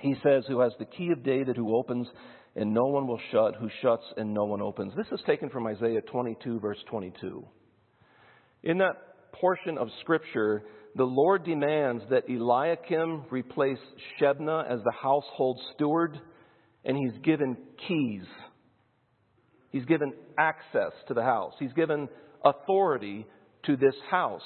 He 0.00 0.14
says, 0.22 0.44
Who 0.48 0.60
has 0.60 0.72
the 0.78 0.86
key 0.86 1.10
of 1.12 1.22
David, 1.22 1.54
who 1.54 1.76
opens 1.76 2.08
and 2.54 2.72
no 2.72 2.86
one 2.86 3.06
will 3.06 3.20
shut, 3.30 3.56
who 3.56 3.68
shuts 3.82 4.04
and 4.16 4.32
no 4.32 4.44
one 4.44 4.62
opens. 4.62 4.94
This 4.96 5.06
is 5.12 5.20
taken 5.26 5.50
from 5.50 5.66
Isaiah 5.66 6.00
22, 6.00 6.60
verse 6.60 6.78
22. 6.88 7.46
In 8.62 8.78
that 8.78 8.96
portion 9.32 9.76
of 9.76 9.88
Scripture, 10.00 10.62
the 10.94 11.04
Lord 11.04 11.44
demands 11.44 12.02
that 12.08 12.24
Eliakim 12.26 13.24
replace 13.30 13.78
Shebna 14.18 14.64
as 14.70 14.80
the 14.82 14.94
household 14.98 15.60
steward, 15.74 16.18
and 16.86 16.96
he's 16.96 17.22
given 17.22 17.58
keys. 17.86 18.24
He's 19.76 19.84
given 19.84 20.14
access 20.38 20.92
to 21.08 21.14
the 21.14 21.22
house. 21.22 21.52
He's 21.58 21.72
given 21.74 22.08
authority 22.42 23.26
to 23.66 23.76
this 23.76 23.94
house. 24.10 24.40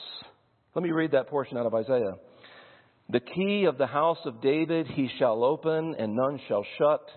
Let 0.75 0.83
me 0.83 0.91
read 0.91 1.13
that 1.13 1.29
portion 1.29 1.57
out 1.57 1.67
of 1.67 1.75
Isaiah. 1.75 2.15
The 3.11 3.21
key 3.21 3.65
of 3.65 3.79
the 3.79 3.87
house 3.87 4.19
of 4.25 4.41
David 4.43 4.89
he 4.89 5.09
shall 5.21 5.45
open, 5.45 5.95
and 5.99 6.17
none 6.17 6.41
shall 6.49 6.65
shut 6.79 7.09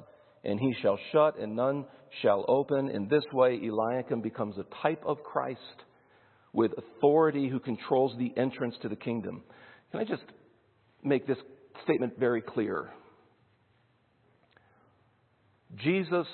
and 0.43 0.59
he 0.59 0.75
shall 0.81 0.99
shut, 1.11 1.39
and 1.39 1.55
none 1.55 1.85
shall 2.21 2.45
open. 2.47 2.89
In 2.89 3.07
this 3.07 3.23
way, 3.31 3.59
Eliakim 3.63 4.21
becomes 4.21 4.57
a 4.57 4.65
type 4.83 5.01
of 5.05 5.23
Christ 5.23 5.59
with 6.51 6.71
authority 6.77 7.49
who 7.49 7.59
controls 7.59 8.13
the 8.19 8.31
entrance 8.37 8.75
to 8.81 8.89
the 8.89 8.95
kingdom. 8.95 9.41
Can 9.91 10.01
I 10.01 10.03
just 10.03 10.23
make 11.01 11.25
this 11.25 11.37
statement 11.83 12.19
very 12.19 12.41
clear. 12.41 12.91
Jesus 15.77 16.27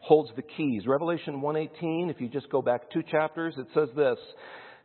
holds 0.00 0.30
the 0.34 0.42
keys. 0.42 0.86
Revelation 0.86 1.40
1:18, 1.40 2.10
if 2.10 2.20
you 2.20 2.28
just 2.28 2.50
go 2.50 2.62
back 2.62 2.90
two 2.90 3.02
chapters, 3.02 3.54
it 3.58 3.66
says 3.74 3.88
this 3.94 4.18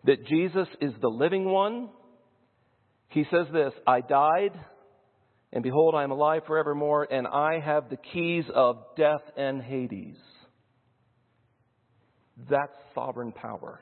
that 0.04 0.26
Jesus 0.28 0.68
is 0.82 0.94
the 1.02 1.10
living 1.10 1.46
one. 1.46 1.90
He 3.10 3.24
says 3.32 3.48
this, 3.52 3.74
I 3.88 4.02
died 4.02 4.52
and 5.52 5.64
behold 5.64 5.96
I 5.96 6.04
am 6.04 6.12
alive 6.12 6.44
forevermore 6.46 7.08
and 7.10 7.26
I 7.26 7.60
have 7.60 7.90
the 7.90 7.98
keys 7.98 8.46
of 8.54 8.78
death 8.96 9.22
and 9.36 9.62
Hades. 9.62 10.18
That's 12.50 12.76
sovereign 12.94 13.32
power. 13.32 13.82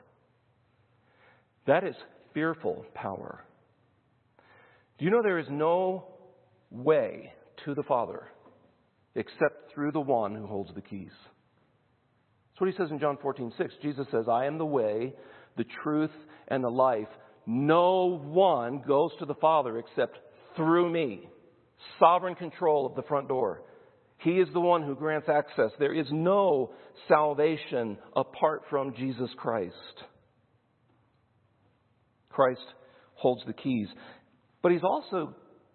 That 1.66 1.84
is 1.84 1.96
fearful 2.32 2.86
power. 2.94 3.44
Do 4.98 5.04
you 5.04 5.10
know 5.10 5.22
there 5.22 5.38
is 5.38 5.48
no 5.50 6.06
way 6.70 7.32
to 7.64 7.74
the 7.74 7.82
Father 7.82 8.28
except 9.14 9.72
through 9.72 9.92
the 9.92 10.00
one 10.00 10.34
who 10.34 10.46
holds 10.46 10.74
the 10.74 10.82
keys? 10.82 11.12
That's 12.52 12.60
what 12.60 12.70
he 12.70 12.76
says 12.76 12.90
in 12.90 13.00
John 13.00 13.18
14, 13.20 13.52
6. 13.58 13.74
Jesus 13.82 14.06
says, 14.10 14.26
I 14.30 14.46
am 14.46 14.58
the 14.58 14.66
way, 14.66 15.14
the 15.56 15.64
truth, 15.82 16.12
and 16.48 16.62
the 16.62 16.70
life. 16.70 17.08
No 17.46 18.18
one 18.18 18.82
goes 18.86 19.10
to 19.18 19.26
the 19.26 19.34
Father 19.34 19.78
except 19.78 20.18
through 20.56 20.90
me. 20.90 21.28
Sovereign 21.98 22.34
control 22.34 22.86
of 22.86 22.94
the 22.94 23.02
front 23.02 23.28
door. 23.28 23.62
He 24.18 24.32
is 24.32 24.48
the 24.52 24.60
one 24.60 24.82
who 24.82 24.94
grants 24.94 25.28
access. 25.28 25.70
There 25.78 25.92
is 25.92 26.06
no 26.10 26.72
salvation 27.08 27.98
apart 28.16 28.62
from 28.70 28.94
Jesus 28.94 29.30
Christ. 29.36 29.74
Christ 32.30 32.64
holds 33.14 33.42
the 33.46 33.52
keys. 33.52 33.88
But 34.62 34.72
he's 34.72 34.82
also 34.82 35.34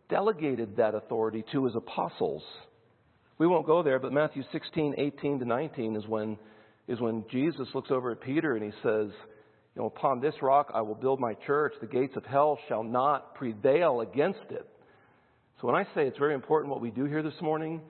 delegated 0.10 0.78
that 0.78 0.96
authority 0.96 1.44
to 1.52 1.66
his 1.66 1.76
apostles. 1.76 2.44
We 3.40 3.48
won't 3.48 3.66
go 3.66 3.82
there, 3.82 4.00
but 4.00 4.12
Matthew 4.12 4.44
16, 4.52 4.96
18 4.98 5.40
to 5.40 5.46
19 5.46 5.96
is 5.96 6.06
when, 6.06 6.38
is 6.90 7.00
when 7.00 7.24
Jesus 7.32 7.70
looks 7.74 7.90
over 7.90 8.12
at 8.12 8.20
Peter 8.20 8.56
and 8.56 8.64
he 8.64 8.72
says, 8.84 9.12
you 9.76 9.82
know, 9.82 9.86
upon 9.86 10.20
this 10.20 10.36
rock 10.42 10.72
I 10.76 10.82
will 10.82 10.96
build 10.96 11.22
my 11.22 11.36
church. 11.48 11.74
The 11.80 11.88
gates 11.88 12.18
of 12.18 12.26
hell 12.26 12.60
shall 12.68 12.84
not 12.84 13.36
prevail 13.36 14.02
against 14.02 14.44
it. 14.50 14.68
So 15.62 15.68
when 15.68 15.76
I 15.76 15.84
say 15.96 16.06
it's 16.06 16.18
very 16.18 16.34
important 16.34 16.70
what 16.70 16.82
we 16.82 16.92
do 16.92 17.06
here 17.06 17.24
this 17.24 17.42
morning, 17.42 17.82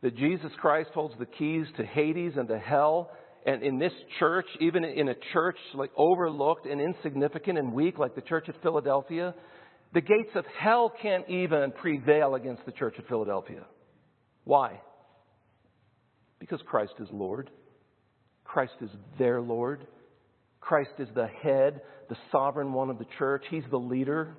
that 0.00 0.16
Jesus 0.16 0.50
Christ 0.58 0.88
holds 0.94 1.14
the 1.18 1.26
keys 1.26 1.66
to 1.76 1.84
Hades 1.84 2.32
and 2.36 2.48
to 2.48 2.58
hell, 2.58 3.10
and 3.44 3.62
in 3.62 3.78
this 3.78 3.92
church, 4.18 4.46
even 4.60 4.84
in 4.84 5.08
a 5.10 5.14
church 5.34 5.56
like 5.74 5.90
overlooked 5.96 6.64
and 6.64 6.80
insignificant 6.80 7.58
and 7.58 7.74
weak 7.74 7.98
like 7.98 8.14
the 8.14 8.22
church 8.22 8.48
at 8.48 8.54
Philadelphia, 8.62 9.34
the 9.92 10.00
gates 10.00 10.30
of 10.34 10.44
hell 10.58 10.92
can't 11.02 11.28
even 11.28 11.72
prevail 11.72 12.36
against 12.36 12.64
the 12.64 12.72
church 12.72 12.94
at 12.98 13.06
Philadelphia. 13.06 13.66
Why? 14.48 14.80
Because 16.38 16.60
Christ 16.64 16.94
is 17.00 17.08
Lord. 17.12 17.50
Christ 18.44 18.72
is 18.80 18.88
their 19.18 19.42
Lord. 19.42 19.86
Christ 20.58 20.92
is 20.98 21.08
the 21.14 21.26
head, 21.26 21.82
the 22.08 22.16
sovereign 22.32 22.72
one 22.72 22.88
of 22.88 22.98
the 22.98 23.04
church. 23.18 23.44
He's 23.50 23.64
the 23.70 23.76
leader. 23.76 24.38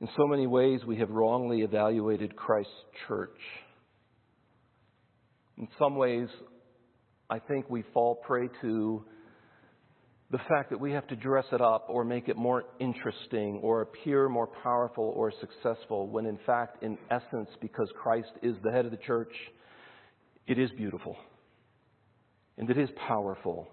In 0.00 0.08
so 0.16 0.28
many 0.28 0.46
ways, 0.46 0.82
we 0.86 0.98
have 0.98 1.10
wrongly 1.10 1.62
evaluated 1.62 2.36
Christ's 2.36 2.70
church. 3.08 3.40
In 5.58 5.66
some 5.80 5.96
ways, 5.96 6.28
I 7.28 7.40
think 7.40 7.68
we 7.68 7.82
fall 7.92 8.14
prey 8.14 8.48
to 8.60 9.04
the 10.30 10.38
fact 10.48 10.70
that 10.70 10.78
we 10.78 10.92
have 10.92 11.06
to 11.08 11.16
dress 11.16 11.46
it 11.52 11.60
up 11.60 11.86
or 11.88 12.04
make 12.04 12.28
it 12.28 12.36
more 12.36 12.64
interesting 12.78 13.58
or 13.62 13.82
appear 13.82 14.28
more 14.28 14.46
powerful 14.62 15.12
or 15.16 15.32
successful, 15.40 16.08
when 16.08 16.24
in 16.24 16.38
fact, 16.46 16.82
in 16.82 16.96
essence, 17.10 17.48
because 17.60 17.88
Christ 18.00 18.30
is 18.42 18.54
the 18.62 18.70
head 18.70 18.84
of 18.84 18.92
the 18.92 18.96
church, 18.98 19.32
it 20.46 20.58
is 20.58 20.70
beautiful 20.76 21.16
and 22.58 22.70
it 22.70 22.78
is 22.78 22.88
powerful 23.08 23.68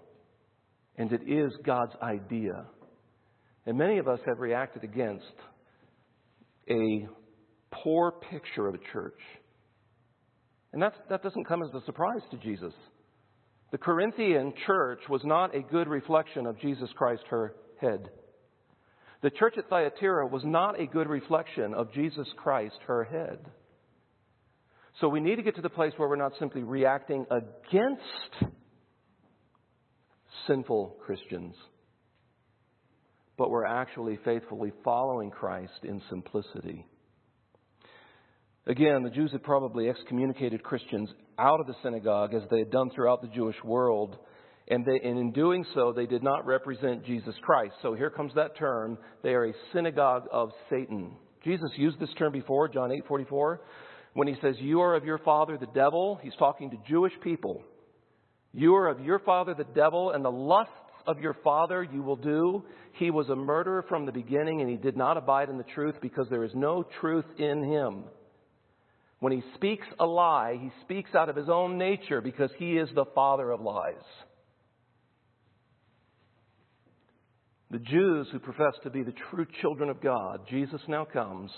and 0.96 1.12
it 1.12 1.22
is 1.28 1.52
God's 1.64 1.94
idea. 2.02 2.66
And 3.66 3.78
many 3.78 3.98
of 3.98 4.08
us 4.08 4.18
have 4.26 4.40
reacted 4.40 4.82
against 4.82 5.24
a 6.68 7.06
poor 7.70 8.12
picture 8.30 8.66
of 8.66 8.74
a 8.74 8.92
church. 8.92 9.20
And 10.72 10.82
that's, 10.82 10.96
that 11.08 11.22
doesn't 11.22 11.44
come 11.44 11.62
as 11.62 11.68
a 11.74 11.84
surprise 11.86 12.22
to 12.32 12.36
Jesus. 12.38 12.72
The 13.70 13.78
Corinthian 13.78 14.54
church 14.66 15.00
was 15.08 15.22
not 15.24 15.54
a 15.54 15.60
good 15.60 15.88
reflection 15.88 16.46
of 16.46 16.58
Jesus 16.58 16.88
Christ, 16.96 17.22
her 17.28 17.54
head. 17.80 18.08
The 19.22 19.30
church 19.30 19.54
at 19.58 19.68
Thyatira 19.68 20.26
was 20.26 20.42
not 20.44 20.80
a 20.80 20.86
good 20.86 21.08
reflection 21.08 21.74
of 21.74 21.92
Jesus 21.92 22.26
Christ, 22.36 22.76
her 22.86 23.04
head. 23.04 23.38
So 25.00 25.08
we 25.08 25.20
need 25.20 25.36
to 25.36 25.42
get 25.42 25.56
to 25.56 25.62
the 25.62 25.68
place 25.68 25.92
where 25.96 26.08
we're 26.08 26.16
not 26.16 26.32
simply 26.38 26.62
reacting 26.62 27.26
against 27.30 28.02
sinful 30.46 30.96
Christians, 31.04 31.54
but 33.36 33.50
we're 33.50 33.66
actually 33.66 34.18
faithfully 34.24 34.72
following 34.82 35.30
Christ 35.30 35.84
in 35.84 36.00
simplicity. 36.08 36.86
Again, 38.66 39.02
the 39.02 39.10
Jews 39.10 39.32
had 39.32 39.42
probably 39.42 39.88
excommunicated 39.88 40.62
Christians 40.62 41.10
out 41.38 41.60
of 41.60 41.66
the 41.66 41.74
synagogue 41.82 42.34
as 42.34 42.42
they 42.50 42.58
had 42.58 42.70
done 42.70 42.90
throughout 42.94 43.22
the 43.22 43.28
Jewish 43.28 43.56
world. 43.64 44.16
And, 44.70 44.84
they, 44.84 45.00
and, 45.08 45.18
in 45.18 45.32
doing 45.32 45.64
so, 45.74 45.92
they 45.92 46.06
did 46.06 46.22
not 46.22 46.44
represent 46.44 47.06
Jesus 47.06 47.34
Christ. 47.42 47.74
So 47.80 47.94
here 47.94 48.10
comes 48.10 48.32
that 48.34 48.56
term. 48.58 48.98
They 49.22 49.30
are 49.30 49.46
a 49.46 49.52
synagogue 49.72 50.24
of 50.30 50.50
Satan. 50.68 51.12
Jesus 51.44 51.70
used 51.76 51.98
this 51.98 52.10
term 52.18 52.32
before, 52.32 52.68
John 52.68 52.92
8 52.92 53.04
44, 53.08 53.62
when 54.12 54.28
he 54.28 54.34
says, 54.42 54.56
You 54.58 54.80
are 54.80 54.94
of 54.94 55.04
your 55.04 55.18
father, 55.18 55.56
the 55.56 55.66
devil. 55.74 56.18
He's 56.22 56.34
talking 56.38 56.70
to 56.70 56.76
Jewish 56.86 57.14
people. 57.22 57.62
You 58.52 58.74
are 58.74 58.88
of 58.88 59.00
your 59.00 59.20
father, 59.20 59.54
the 59.54 59.64
devil, 59.74 60.10
and 60.10 60.24
the 60.24 60.30
lusts 60.30 60.72
of 61.06 61.20
your 61.20 61.34
father 61.42 61.82
you 61.82 62.02
will 62.02 62.16
do. 62.16 62.62
He 62.92 63.10
was 63.10 63.28
a 63.28 63.36
murderer 63.36 63.84
from 63.88 64.04
the 64.04 64.12
beginning, 64.12 64.60
and 64.60 64.68
he 64.68 64.76
did 64.76 64.96
not 64.96 65.16
abide 65.16 65.48
in 65.48 65.56
the 65.56 65.64
truth 65.74 65.94
because 66.02 66.26
there 66.28 66.44
is 66.44 66.52
no 66.54 66.84
truth 67.00 67.24
in 67.38 67.64
him. 67.64 68.04
When 69.20 69.32
he 69.32 69.42
speaks 69.54 69.86
a 69.98 70.06
lie, 70.06 70.58
he 70.60 70.70
speaks 70.82 71.14
out 71.14 71.28
of 71.28 71.36
his 71.36 71.48
own 71.48 71.76
nature 71.76 72.20
because 72.20 72.50
he 72.58 72.76
is 72.76 72.88
the 72.94 73.06
father 73.14 73.50
of 73.50 73.60
lies. 73.60 73.94
The 77.70 77.80
Jews 77.80 78.28
who 78.32 78.38
profess 78.38 78.74
to 78.84 78.90
be 78.90 79.02
the 79.02 79.14
true 79.30 79.46
children 79.60 79.90
of 79.90 80.00
God, 80.00 80.40
Jesus 80.48 80.80
now 80.88 81.04
comes 81.04 81.50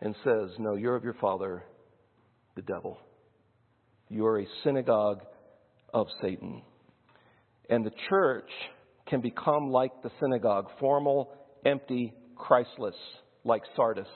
and 0.00 0.14
says, 0.24 0.50
No, 0.58 0.74
you're 0.74 0.96
of 0.96 1.04
your 1.04 1.14
father, 1.20 1.62
the 2.56 2.62
devil. 2.62 2.98
You 4.08 4.26
are 4.26 4.40
a 4.40 4.46
synagogue 4.64 5.20
of 5.92 6.06
Satan. 6.20 6.62
And 7.70 7.84
the 7.84 7.92
church 8.08 8.50
can 9.06 9.20
become 9.20 9.70
like 9.70 9.92
the 10.02 10.10
synagogue, 10.20 10.66
formal, 10.80 11.30
empty, 11.64 12.12
Christless, 12.36 12.96
like 13.44 13.62
Sardis 13.76 14.08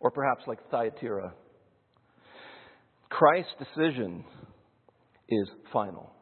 or 0.00 0.10
perhaps 0.10 0.42
like 0.46 0.58
Thyatira. 0.70 1.32
Christ's 3.08 3.52
decision 3.58 4.24
is 5.28 5.48
final. 5.72 6.12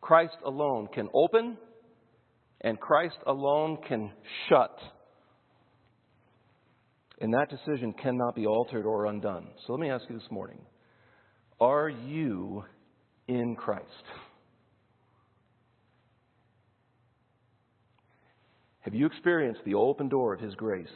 Christ 0.00 0.36
alone 0.44 0.88
can 0.92 1.08
open, 1.14 1.56
and 2.60 2.78
Christ 2.78 3.16
alone 3.26 3.78
can 3.88 4.10
shut. 4.48 4.76
And 7.20 7.32
that 7.34 7.48
decision 7.50 7.94
cannot 7.94 8.34
be 8.34 8.46
altered 8.46 8.84
or 8.84 9.06
undone. 9.06 9.48
So 9.66 9.72
let 9.72 9.80
me 9.80 9.90
ask 9.90 10.04
you 10.08 10.18
this 10.18 10.30
morning 10.30 10.58
Are 11.60 11.88
you 11.88 12.64
in 13.28 13.54
Christ? 13.54 13.86
Have 18.80 18.94
you 18.94 19.06
experienced 19.06 19.60
the 19.64 19.74
open 19.74 20.08
door 20.08 20.34
of 20.34 20.40
His 20.40 20.54
grace? 20.56 20.88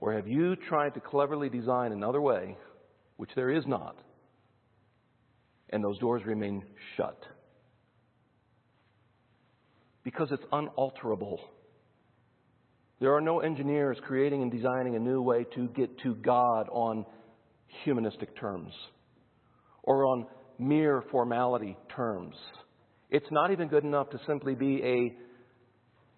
Or 0.00 0.14
have 0.14 0.26
you 0.26 0.56
tried 0.56 0.94
to 0.94 1.00
cleverly 1.00 1.50
design 1.50 1.92
another 1.92 2.20
way, 2.20 2.56
which 3.16 3.30
there 3.36 3.50
is 3.50 3.66
not, 3.66 3.96
and 5.68 5.84
those 5.84 5.98
doors 5.98 6.22
remain 6.24 6.64
shut? 6.96 7.22
Because 10.02 10.28
it's 10.30 10.42
unalterable. 10.52 11.38
There 12.98 13.14
are 13.14 13.20
no 13.20 13.40
engineers 13.40 13.98
creating 14.06 14.42
and 14.42 14.50
designing 14.50 14.96
a 14.96 14.98
new 14.98 15.20
way 15.20 15.44
to 15.54 15.68
get 15.68 15.98
to 16.00 16.14
God 16.14 16.68
on 16.70 17.04
humanistic 17.84 18.38
terms 18.38 18.72
or 19.82 20.06
on 20.06 20.26
mere 20.58 21.02
formality 21.10 21.76
terms. 21.94 22.34
It's 23.10 23.30
not 23.30 23.50
even 23.50 23.68
good 23.68 23.84
enough 23.84 24.10
to 24.10 24.20
simply 24.26 24.54
be 24.54 24.82
a 24.82 25.14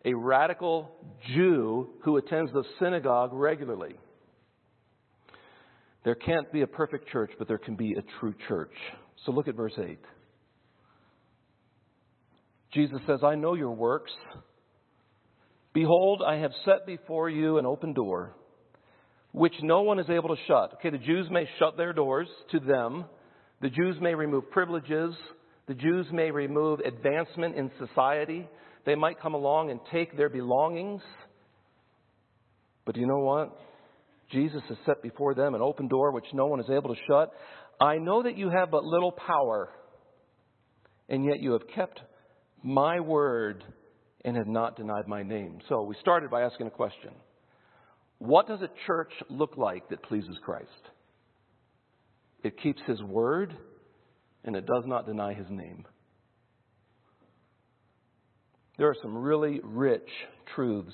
a 0.05 0.15
radical 0.15 0.91
Jew 1.35 1.91
who 2.05 2.17
attends 2.17 2.53
the 2.53 2.65
synagogue 2.79 3.31
regularly. 3.33 3.95
There 6.05 6.17
can't 6.17 6.51
be 6.53 6.63
a 6.63 6.67
perfect 6.67 7.09
church, 7.09 7.31
but 7.39 7.47
there 7.47 7.59
can 7.59 7.77
be 7.77 7.93
a 7.93 8.03
true 8.19 8.35
church. 8.49 8.75
So 9.25 9.33
look 9.33 9.47
at 9.47 9.55
verse 9.55 9.75
8. 9.79 9.99
Jesus 12.73 12.99
says, 13.07 13.21
I 13.23 13.37
know 13.37 13.55
your 13.55 13.71
works, 13.71 14.11
Behold, 15.75 16.23
I 16.27 16.37
have 16.37 16.53
set 16.65 16.87
before 16.87 17.31
you 17.31 17.57
an 17.59 17.65
open 17.65 17.95
door, 17.95 18.35
which 19.33 19.55
no 19.63 19.83
one 19.83 19.99
is 19.99 20.11
able 20.11 20.29
to 20.29 20.43
shut. 20.47 20.75
Okay, 20.75 20.91
the 20.91 20.99
Jews 20.99 21.29
may 21.31 21.49
shut 21.59 21.77
their 21.77 21.95
doors 21.95 22.29
to 22.51 22.61
them. 22.61 23.07
The 23.63 23.71
Jews 23.71 23.97
may 24.01 24.15
remove 24.15 24.51
privileges. 24.51 25.15
The 25.69 25.75
Jews 25.75 26.07
may 26.13 26.31
remove 26.31 26.81
advancement 26.81 27.57
in 27.57 27.71
society. 27.79 28.47
They 28.85 28.95
might 28.95 29.21
come 29.21 29.35
along 29.35 29.71
and 29.71 29.81
take 29.93 30.17
their 30.17 30.29
belongings. 30.29 31.03
But 32.85 32.95
do 32.95 33.01
you 33.01 33.07
know 33.07 33.21
what? 33.21 33.57
Jesus 34.31 34.63
has 34.69 34.79
set 34.87 35.03
before 35.03 35.35
them 35.35 35.55
an 35.55 35.61
open 35.61 35.89
door 35.89 36.11
which 36.13 36.25
no 36.33 36.47
one 36.47 36.61
is 36.61 36.71
able 36.71 36.95
to 36.95 37.01
shut. 37.07 37.33
I 37.81 37.99
know 37.99 38.23
that 38.23 38.37
you 38.37 38.51
have 38.51 38.71
but 38.71 38.85
little 38.85 39.13
power, 39.13 39.69
and 41.09 41.25
yet 41.25 41.41
you 41.41 41.53
have 41.53 41.63
kept 41.75 42.01
my 42.63 43.01
word 43.01 43.65
and 44.25 44.37
have 44.37 44.47
not 44.47 44.77
denied 44.77 45.07
my 45.07 45.23
name. 45.23 45.59
So 45.69 45.83
we 45.83 45.97
started 46.01 46.31
by 46.31 46.43
asking 46.43 46.67
a 46.67 46.71
question 46.71 47.11
What 48.19 48.49
does 48.49 48.63
a 48.63 48.71
church 48.87 49.13
look 49.29 49.57
like 49.57 49.89
that 49.91 50.03
pleases 50.03 50.37
Christ? 50.45 50.69
It 52.43 52.61
keeps 52.61 52.81
his 52.87 53.03
word 53.03 53.55
and 54.45 54.57
it 54.57 54.67
does 54.67 54.85
not 54.87 55.07
deny 55.07 55.35
his 55.35 55.47
name. 55.49 55.85
There 58.83 58.91
are 58.91 58.97
some 59.01 59.17
really 59.17 59.61
rich 59.63 60.09
truths 60.57 60.93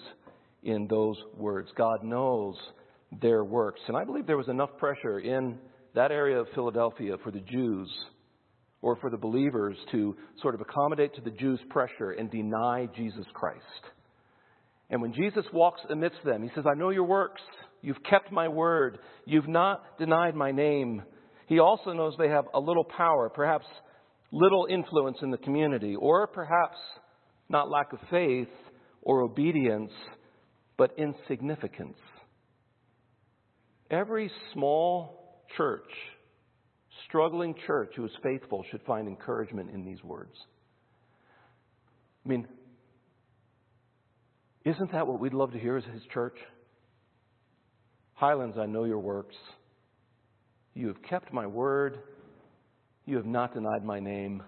in 0.63 0.89
those 0.89 1.17
words. 1.35 1.71
God 1.75 2.05
knows 2.05 2.55
their 3.23 3.47
works. 3.47 3.81
And 3.89 3.97
I 3.97 4.05
believe 4.05 4.27
there 4.27 4.37
was 4.37 4.51
enough 4.51 4.69
pressure 4.77 5.21
in 5.21 5.57
that 5.95 6.11
area 6.11 6.39
of 6.39 6.49
Philadelphia 6.55 7.17
for 7.25 7.31
the 7.31 7.41
Jews 7.41 7.91
or 8.83 8.97
for 8.97 9.09
the 9.09 9.17
believers 9.17 9.75
to 9.93 10.15
sort 10.43 10.55
of 10.55 10.61
accommodate 10.61 11.15
to 11.15 11.23
the 11.23 11.31
Jews' 11.31 11.61
pressure 11.71 12.11
and 12.11 12.31
deny 12.31 12.89
Jesus 12.95 13.25
Christ. 13.33 13.65
And 14.91 15.01
when 15.01 15.15
Jesus 15.15 15.47
walks 15.55 15.81
amidst 15.89 16.23
them, 16.27 16.43
he 16.43 16.51
says, 16.55 16.65
I 16.71 16.75
know 16.75 16.91
your 16.91 17.05
works. 17.05 17.41
You've 17.81 18.05
kept 18.05 18.31
my 18.31 18.49
word. 18.49 18.99
You've 19.25 19.49
not 19.49 19.99
denied 19.99 20.35
my 20.35 20.53
name. 20.53 21.05
He 21.47 21.59
also 21.59 21.95
knows 21.95 22.13
they 22.19 22.29
have 22.29 22.49
a 22.53 22.61
little 22.61 22.85
power, 22.85 23.31
perhaps 23.31 23.65
little 24.31 24.67
influence 24.69 25.17
in 25.23 25.31
the 25.31 25.39
community, 25.39 25.97
or 25.97 26.27
perhaps 26.27 26.77
not 27.49 27.71
lack 27.71 27.93
of 27.93 27.99
faith 28.11 28.49
or 29.03 29.23
obedience, 29.23 29.93
but 30.77 30.93
insignificance. 30.99 31.99
Every 33.91 34.31
small 34.53 35.45
church, 35.57 35.91
struggling 37.09 37.55
church 37.67 37.93
who 37.97 38.05
is 38.05 38.13
faithful 38.23 38.65
should 38.71 38.83
find 38.83 39.09
encouragement 39.09 39.71
in 39.71 39.85
these 39.85 40.03
words. 40.05 40.35
I 42.25 42.29
mean, 42.29 42.47
isn't 44.65 44.93
that 44.93 45.07
what 45.07 45.19
we'd 45.19 45.33
love 45.33 45.53
to 45.53 45.59
hear 45.59 45.79
as 45.79 45.85
His 45.85 46.03
church? 46.13 46.37
Highlands, 48.15 48.59
I 48.59 48.67
know 48.67 48.85
your 48.85 48.99
works. 48.99 49.37
You 50.75 50.89
have 50.89 51.03
kept 51.09 51.33
my 51.33 51.47
word. 51.47 51.99
You 53.07 53.17
have 53.17 53.27
not 53.27 53.55
denied 53.55 53.85
my 53.85 54.01
name. 54.01 54.43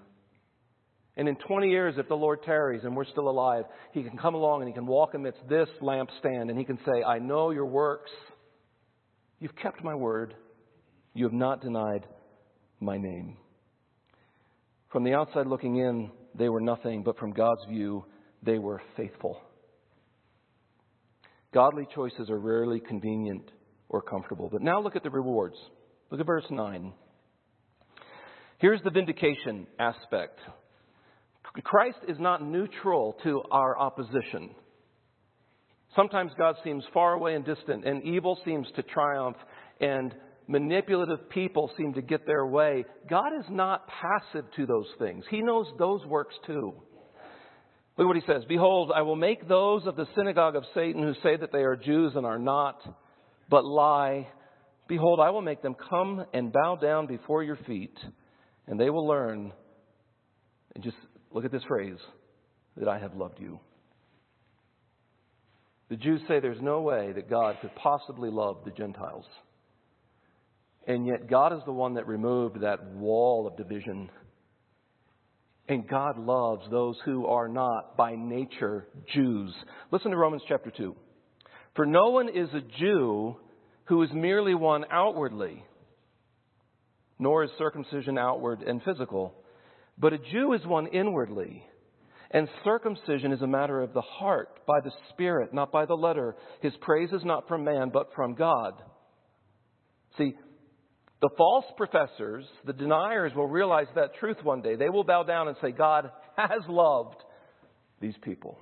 And 1.16 1.28
in 1.28 1.36
20 1.36 1.68
years, 1.68 1.94
if 1.98 2.08
the 2.08 2.14
Lord 2.14 2.42
tarries 2.44 2.82
and 2.84 2.96
we're 2.96 3.04
still 3.04 3.28
alive, 3.28 3.64
He 3.92 4.02
can 4.02 4.16
come 4.16 4.34
along 4.34 4.62
and 4.62 4.68
He 4.68 4.74
can 4.74 4.86
walk 4.86 5.14
amidst 5.14 5.40
this 5.48 5.68
lampstand 5.82 6.48
and 6.48 6.58
He 6.58 6.64
can 6.64 6.78
say, 6.86 7.02
I 7.02 7.18
know 7.18 7.50
your 7.50 7.66
works. 7.66 8.10
You've 9.38 9.56
kept 9.56 9.82
my 9.82 9.94
word. 9.94 10.34
You 11.14 11.24
have 11.24 11.32
not 11.32 11.60
denied 11.60 12.06
my 12.78 12.96
name. 12.96 13.36
From 14.90 15.04
the 15.04 15.14
outside 15.14 15.46
looking 15.46 15.76
in, 15.76 16.10
they 16.34 16.48
were 16.48 16.60
nothing, 16.60 17.02
but 17.02 17.18
from 17.18 17.32
God's 17.32 17.64
view, 17.68 18.04
they 18.42 18.58
were 18.58 18.80
faithful. 18.96 19.40
Godly 21.52 21.86
choices 21.94 22.30
are 22.30 22.38
rarely 22.38 22.80
convenient 22.80 23.50
or 23.88 24.00
comfortable. 24.00 24.48
But 24.50 24.62
now 24.62 24.80
look 24.80 24.96
at 24.96 25.02
the 25.02 25.10
rewards. 25.10 25.56
Look 26.10 26.20
at 26.20 26.26
verse 26.26 26.44
9. 26.48 26.92
Here's 28.58 28.82
the 28.82 28.90
vindication 28.90 29.66
aspect 29.78 30.38
Christ 31.64 31.98
is 32.08 32.18
not 32.18 32.42
neutral 32.42 33.16
to 33.24 33.42
our 33.50 33.78
opposition. 33.78 34.50
Sometimes 35.96 36.30
God 36.38 36.54
seems 36.62 36.84
far 36.94 37.14
away 37.14 37.34
and 37.34 37.44
distant, 37.44 37.84
and 37.84 38.02
evil 38.04 38.38
seems 38.44 38.68
to 38.76 38.82
triumph, 38.82 39.36
and 39.80 40.14
manipulative 40.46 41.28
people 41.30 41.70
seem 41.76 41.94
to 41.94 42.02
get 42.02 42.26
their 42.26 42.46
way. 42.46 42.84
God 43.08 43.32
is 43.38 43.46
not 43.48 43.88
passive 43.88 44.44
to 44.56 44.66
those 44.66 44.88
things, 44.98 45.24
He 45.30 45.42
knows 45.42 45.66
those 45.78 46.04
works 46.06 46.34
too. 46.46 46.74
Look 47.98 48.06
what 48.06 48.16
He 48.16 48.22
says 48.26 48.44
Behold, 48.48 48.92
I 48.94 49.02
will 49.02 49.16
make 49.16 49.48
those 49.48 49.86
of 49.86 49.96
the 49.96 50.06
synagogue 50.14 50.54
of 50.54 50.64
Satan 50.74 51.02
who 51.02 51.14
say 51.22 51.36
that 51.36 51.52
they 51.52 51.62
are 51.62 51.76
Jews 51.76 52.12
and 52.14 52.24
are 52.24 52.38
not, 52.38 52.80
but 53.48 53.64
lie. 53.64 54.28
Behold, 54.88 55.20
I 55.20 55.30
will 55.30 55.42
make 55.42 55.62
them 55.62 55.76
come 55.88 56.24
and 56.32 56.52
bow 56.52 56.76
down 56.76 57.06
before 57.06 57.42
your 57.44 57.58
feet, 57.66 57.96
and 58.66 58.78
they 58.78 58.90
will 58.90 59.06
learn. 59.06 59.52
And 60.74 60.82
just 60.84 60.96
look 61.32 61.44
at 61.44 61.52
this 61.52 61.64
phrase 61.68 61.98
that 62.76 62.88
I 62.88 62.98
have 62.98 63.14
loved 63.14 63.40
you. 63.40 63.60
The 65.88 65.96
Jews 65.96 66.20
say 66.28 66.38
there's 66.38 66.62
no 66.62 66.82
way 66.82 67.12
that 67.12 67.28
God 67.28 67.56
could 67.60 67.74
possibly 67.74 68.30
love 68.30 68.58
the 68.64 68.70
Gentiles. 68.70 69.24
And 70.86 71.06
yet, 71.06 71.28
God 71.28 71.52
is 71.52 71.60
the 71.66 71.72
one 71.72 71.94
that 71.94 72.06
removed 72.06 72.60
that 72.60 72.84
wall 72.94 73.46
of 73.46 73.56
division. 73.56 74.08
And 75.68 75.88
God 75.88 76.18
loves 76.18 76.62
those 76.70 76.96
who 77.04 77.26
are 77.26 77.48
not 77.48 77.96
by 77.96 78.14
nature 78.16 78.86
Jews. 79.12 79.52
Listen 79.90 80.12
to 80.12 80.16
Romans 80.16 80.42
chapter 80.48 80.70
2. 80.70 80.96
For 81.76 81.86
no 81.86 82.10
one 82.10 82.28
is 82.28 82.48
a 82.54 82.62
Jew 82.78 83.36
who 83.84 84.02
is 84.02 84.10
merely 84.12 84.54
one 84.54 84.84
outwardly, 84.90 85.64
nor 87.18 87.44
is 87.44 87.50
circumcision 87.58 88.16
outward 88.16 88.62
and 88.62 88.82
physical, 88.82 89.34
but 90.00 90.12
a 90.12 90.18
Jew 90.18 90.54
is 90.54 90.64
one 90.66 90.86
inwardly. 90.88 91.62
And 92.32 92.48
circumcision 92.64 93.32
is 93.32 93.42
a 93.42 93.46
matter 93.46 93.80
of 93.80 93.92
the 93.92 94.00
heart, 94.00 94.60
by 94.66 94.80
the 94.80 94.92
Spirit, 95.10 95.52
not 95.52 95.72
by 95.72 95.84
the 95.84 95.94
letter. 95.94 96.36
His 96.62 96.72
praise 96.80 97.10
is 97.12 97.24
not 97.24 97.48
from 97.48 97.64
man, 97.64 97.90
but 97.92 98.10
from 98.14 98.34
God. 98.34 98.74
See, 100.16 100.34
the 101.20 101.30
false 101.36 101.64
professors, 101.76 102.44
the 102.64 102.72
deniers, 102.72 103.32
will 103.34 103.48
realize 103.48 103.88
that 103.96 104.14
truth 104.20 104.38
one 104.42 104.62
day. 104.62 104.76
They 104.76 104.88
will 104.88 105.04
bow 105.04 105.24
down 105.24 105.48
and 105.48 105.56
say, 105.60 105.72
God 105.72 106.10
has 106.36 106.62
loved 106.68 107.16
these 108.00 108.14
people. 108.22 108.58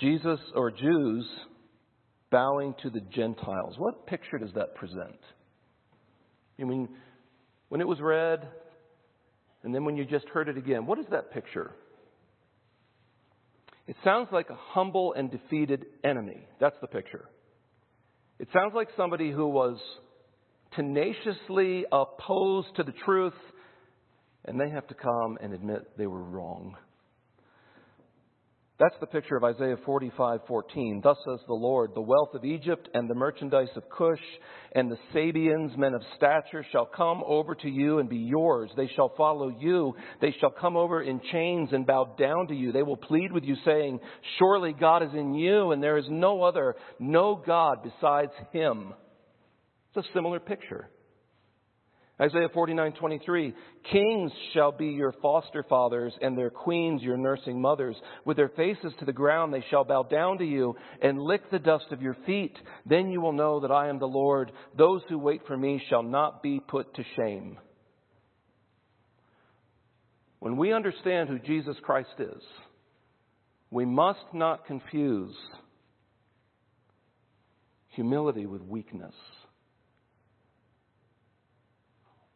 Jesus 0.00 0.40
or 0.54 0.70
Jews 0.70 1.26
bowing 2.30 2.74
to 2.82 2.90
the 2.90 3.00
Gentiles. 3.14 3.74
What 3.78 4.06
picture 4.06 4.38
does 4.38 4.52
that 4.54 4.74
present? 4.74 5.18
I 6.60 6.64
mean, 6.64 6.88
when 7.68 7.80
it 7.80 7.88
was 7.88 8.00
read, 8.00 8.46
and 9.62 9.74
then 9.74 9.84
when 9.84 9.96
you 9.96 10.04
just 10.04 10.28
heard 10.28 10.48
it 10.48 10.56
again, 10.56 10.86
what 10.86 10.98
is 10.98 11.06
that 11.10 11.32
picture? 11.32 11.72
It 13.86 13.96
sounds 14.02 14.28
like 14.32 14.50
a 14.50 14.56
humble 14.56 15.12
and 15.12 15.30
defeated 15.30 15.86
enemy. 16.02 16.46
That's 16.60 16.76
the 16.80 16.86
picture. 16.88 17.28
It 18.38 18.48
sounds 18.52 18.74
like 18.74 18.88
somebody 18.96 19.30
who 19.30 19.48
was 19.48 19.78
tenaciously 20.74 21.84
opposed 21.90 22.74
to 22.76 22.82
the 22.82 22.92
truth, 23.04 23.34
and 24.44 24.60
they 24.60 24.70
have 24.70 24.86
to 24.88 24.94
come 24.94 25.38
and 25.40 25.52
admit 25.52 25.96
they 25.96 26.06
were 26.06 26.22
wrong. 26.22 26.76
That's 28.78 28.94
the 29.00 29.06
picture 29.06 29.36
of 29.36 29.44
Isaiah 29.44 29.78
45:14. 29.86 31.00
Thus 31.02 31.16
says 31.24 31.40
the 31.46 31.54
Lord, 31.54 31.94
the 31.94 32.02
wealth 32.02 32.34
of 32.34 32.44
Egypt 32.44 32.90
and 32.92 33.08
the 33.08 33.14
merchandise 33.14 33.74
of 33.74 33.88
Cush 33.88 34.20
and 34.72 34.90
the 34.90 34.98
Sabeans, 35.14 35.74
men 35.78 35.94
of 35.94 36.02
stature, 36.16 36.62
shall 36.70 36.84
come 36.84 37.22
over 37.24 37.54
to 37.54 37.70
you 37.70 38.00
and 38.00 38.08
be 38.08 38.18
yours. 38.18 38.70
They 38.76 38.88
shall 38.88 39.14
follow 39.16 39.48
you. 39.48 39.94
They 40.20 40.32
shall 40.40 40.50
come 40.50 40.76
over 40.76 41.00
in 41.00 41.22
chains 41.32 41.70
and 41.72 41.86
bow 41.86 42.16
down 42.18 42.48
to 42.48 42.54
you. 42.54 42.70
They 42.70 42.82
will 42.82 42.98
plead 42.98 43.32
with 43.32 43.44
you, 43.44 43.56
saying, 43.64 43.98
Surely 44.38 44.74
God 44.74 45.02
is 45.02 45.14
in 45.14 45.32
you, 45.32 45.72
and 45.72 45.82
there 45.82 45.96
is 45.96 46.06
no 46.10 46.42
other, 46.42 46.76
no 46.98 47.34
God 47.34 47.78
besides 47.82 48.32
him. 48.52 48.92
It's 49.94 50.06
a 50.06 50.12
similar 50.12 50.38
picture. 50.38 50.90
Isaiah 52.20 52.48
49:23 52.48 53.54
Kings 53.92 54.32
shall 54.54 54.72
be 54.72 54.86
your 54.86 55.12
foster 55.20 55.62
fathers 55.68 56.14
and 56.22 56.36
their 56.36 56.48
queens 56.50 57.02
your 57.02 57.18
nursing 57.18 57.60
mothers. 57.60 57.96
With 58.24 58.38
their 58.38 58.48
faces 58.48 58.92
to 58.98 59.04
the 59.04 59.12
ground 59.12 59.52
they 59.52 59.64
shall 59.70 59.84
bow 59.84 60.02
down 60.04 60.38
to 60.38 60.44
you 60.44 60.76
and 61.02 61.20
lick 61.20 61.50
the 61.50 61.58
dust 61.58 61.86
of 61.92 62.00
your 62.00 62.16
feet. 62.24 62.56
Then 62.86 63.10
you 63.10 63.20
will 63.20 63.32
know 63.32 63.60
that 63.60 63.70
I 63.70 63.88
am 63.88 63.98
the 63.98 64.08
Lord. 64.08 64.50
Those 64.76 65.02
who 65.08 65.18
wait 65.18 65.42
for 65.46 65.56
me 65.56 65.82
shall 65.90 66.02
not 66.02 66.42
be 66.42 66.58
put 66.58 66.94
to 66.94 67.04
shame. 67.16 67.58
When 70.38 70.56
we 70.56 70.72
understand 70.72 71.28
who 71.28 71.38
Jesus 71.38 71.76
Christ 71.82 72.14
is 72.18 72.42
we 73.70 73.84
must 73.84 74.32
not 74.32 74.66
confuse 74.66 75.34
humility 77.88 78.46
with 78.46 78.62
weakness 78.62 79.14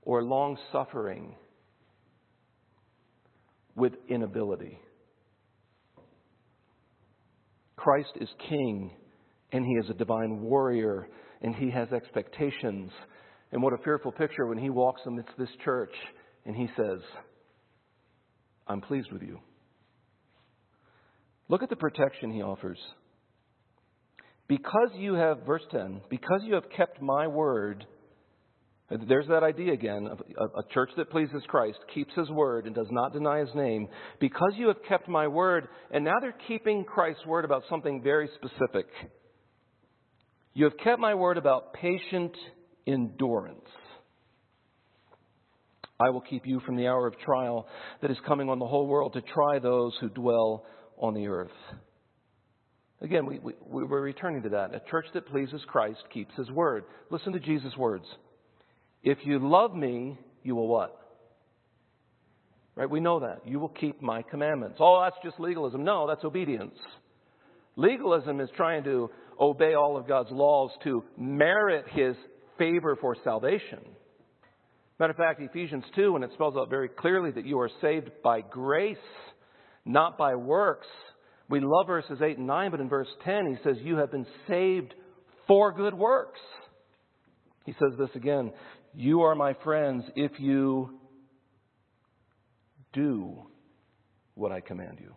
or 0.03 0.23
long 0.23 0.57
suffering 0.73 1.35
with 3.75 3.93
inability. 4.09 4.79
Christ 7.77 8.11
is 8.21 8.29
king, 8.49 8.91
and 9.53 9.65
he 9.65 9.73
is 9.73 9.89
a 9.89 9.95
divine 9.95 10.41
warrior, 10.43 11.09
and 11.41 11.55
he 11.55 11.71
has 11.71 11.91
expectations. 11.93 12.91
And 13.53 13.63
what 13.63 13.73
a 13.73 13.83
fearful 13.83 14.13
picture 14.13 14.47
when 14.47 14.59
he 14.59 14.71
walks 14.71 15.01
amidst 15.07 15.37
this 15.39 15.49
church 15.65 15.95
and 16.45 16.55
he 16.55 16.69
says, 16.77 17.01
I'm 18.67 18.81
pleased 18.81 19.11
with 19.13 19.23
you. 19.23 19.39
Look 21.49 21.63
at 21.63 21.69
the 21.69 21.77
protection 21.77 22.31
he 22.31 22.43
offers. 22.43 22.79
Because 24.47 24.91
you 24.95 25.15
have, 25.15 25.45
verse 25.47 25.63
10, 25.71 26.03
because 26.09 26.41
you 26.45 26.55
have 26.55 26.71
kept 26.77 27.01
my 27.03 27.27
word, 27.27 27.87
there's 28.91 29.29
that 29.29 29.45
idea 29.45 29.73
again 29.73 30.09
of 30.09 30.21
a 30.57 30.63
church 30.75 30.91
that 30.97 31.11
pleases 31.11 31.43
Christ, 31.47 31.79
keeps 31.95 32.13
his 32.15 32.29
word, 32.29 32.67
and 32.67 32.75
does 32.75 32.89
not 32.91 33.13
deny 33.13 33.39
his 33.39 33.55
name. 33.55 33.89
Because 34.19 34.53
you 34.57 34.67
have 34.69 34.83
kept 34.89 35.09
my 35.09 35.29
word, 35.29 35.69
and 35.93 36.05
now 36.05 36.19
they're 36.21 36.35
keeping 36.49 36.85
Christ's 36.85 37.25
word 37.25 37.45
about 37.45 37.63
something 37.71 38.03
very 38.03 38.29
specific. 38.35 38.87
You 40.55 40.65
have 40.65 40.77
kept 40.83 41.01
my 41.01 41.15
word 41.15 41.39
about 41.39 41.73
patient 41.75 42.37
endurance. 42.87 43.69
I 46.01 46.11
will 46.11 46.23
keep 46.23 46.47
you 46.47 46.61
from 46.61 46.77
the 46.77 46.89
hour 46.89 47.07
of 47.07 47.19
trial 47.19 47.69
that 48.03 48.11
is 48.11 48.17
coming 48.27 48.49
on 48.49 48.59
the 48.59 48.67
whole 48.67 48.87
world 48.87 49.13
to 49.13 49.21
try 49.21 49.59
those 49.61 49.93
who 50.01 50.09
dwell 50.09 50.65
on 50.99 51.15
the 51.15 51.29
earth. 51.29 51.51
Again, 53.03 53.25
we, 53.25 53.39
we, 53.39 53.55
we're 53.67 54.01
returning 54.01 54.43
to 54.43 54.49
that. 54.51 54.75
A 54.75 54.83
church 54.91 55.07
that 55.15 55.29
pleases 55.29 55.61
Christ 55.69 56.01
keeps 56.13 56.35
his 56.37 56.51
word. 56.51 56.85
Listen 57.11 57.33
to 57.33 57.41
Jesus' 57.41 57.77
words. 57.77 58.05
If 59.03 59.19
you 59.25 59.39
love 59.39 59.75
me, 59.75 60.19
you 60.43 60.55
will 60.55 60.69
what? 60.69 60.97
Right? 62.75 62.89
We 62.89 63.01
know 63.01 63.21
that. 63.21 63.47
You 63.47 63.59
will 63.59 63.69
keep 63.69 64.01
my 64.01 64.23
commandments. 64.23 64.79
Oh, 64.81 65.01
that's 65.03 65.17
just 65.25 65.41
legalism. 65.41 65.85
No, 65.85 66.07
that's 66.07 66.25
obedience. 66.25 66.77
Legalism 67.77 68.41
is 68.41 68.49
trying 68.57 68.85
to 68.85 69.11
obey 69.39 69.75
all 69.75 69.97
of 69.97 70.07
God's 70.07 70.31
laws 70.31 70.71
to 70.85 71.05
merit 71.17 71.87
his 71.91 72.15
favor 72.59 72.97
for 73.01 73.17
salvation. 73.25 73.81
Matter 74.99 75.13
of 75.13 75.17
fact, 75.17 75.41
Ephesians 75.41 75.85
2, 75.97 76.13
when 76.13 76.23
it 76.23 76.31
spells 76.35 76.57
out 76.59 76.69
very 76.69 76.89
clearly 76.89 77.31
that 77.31 77.47
you 77.47 77.59
are 77.59 77.71
saved 77.81 78.11
by 78.23 78.43
grace, 78.43 78.99
not 79.87 80.19
by 80.19 80.35
works. 80.35 80.87
We 81.49 81.61
love 81.61 81.87
verses 81.87 82.21
8 82.23 82.37
and 82.37 82.47
9, 82.47 82.71
but 82.71 82.81
in 82.81 82.89
verse 82.89 83.09
10, 83.25 83.47
he 83.47 83.57
says, 83.65 83.77
You 83.83 83.97
have 83.97 84.13
been 84.13 84.27
saved 84.47 84.95
for 85.49 85.73
good 85.73 85.95
works. 85.95 86.41
He 87.65 87.73
says 87.73 87.99
this 87.99 88.11
again 88.15 88.53
You 88.95 89.23
are 89.23 89.35
my 89.35 89.55
friends 89.63 90.05
if 90.17 90.33
you 90.39 90.99
do 92.93 93.47
what 94.35 94.51
I 94.51 94.61
command 94.61 94.99
you. 95.01 95.15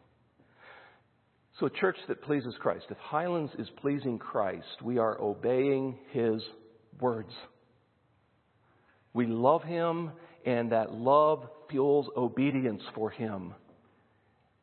So, 1.60 1.68
a 1.68 1.70
church 1.70 1.98
that 2.08 2.22
pleases 2.24 2.56
Christ, 2.60 2.86
if 2.90 2.98
Highlands 2.98 3.52
is 3.60 3.68
pleasing 3.82 4.18
Christ, 4.18 4.82
we 4.84 4.98
are 4.98 5.20
obeying 5.22 5.98
his 6.12 6.42
words. 7.00 7.32
We 9.14 9.28
love 9.28 9.64
him, 9.64 10.12
and 10.46 10.72
that 10.72 10.92
love 10.92 11.48
fuels 11.70 12.08
obedience 12.18 12.82
for 12.96 13.12
him. 13.12 13.54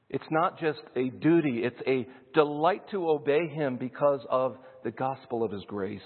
It's 0.08 0.24
not 0.30 0.58
just 0.58 0.80
a 0.96 1.08
duty, 1.08 1.62
it's 1.62 1.80
a 1.86 2.06
delight 2.34 2.82
to 2.90 3.08
obey 3.08 3.46
him 3.46 3.76
because 3.76 4.20
of 4.28 4.56
the 4.82 4.90
gospel 4.90 5.44
of 5.44 5.52
his 5.52 5.62
grace. 5.68 6.00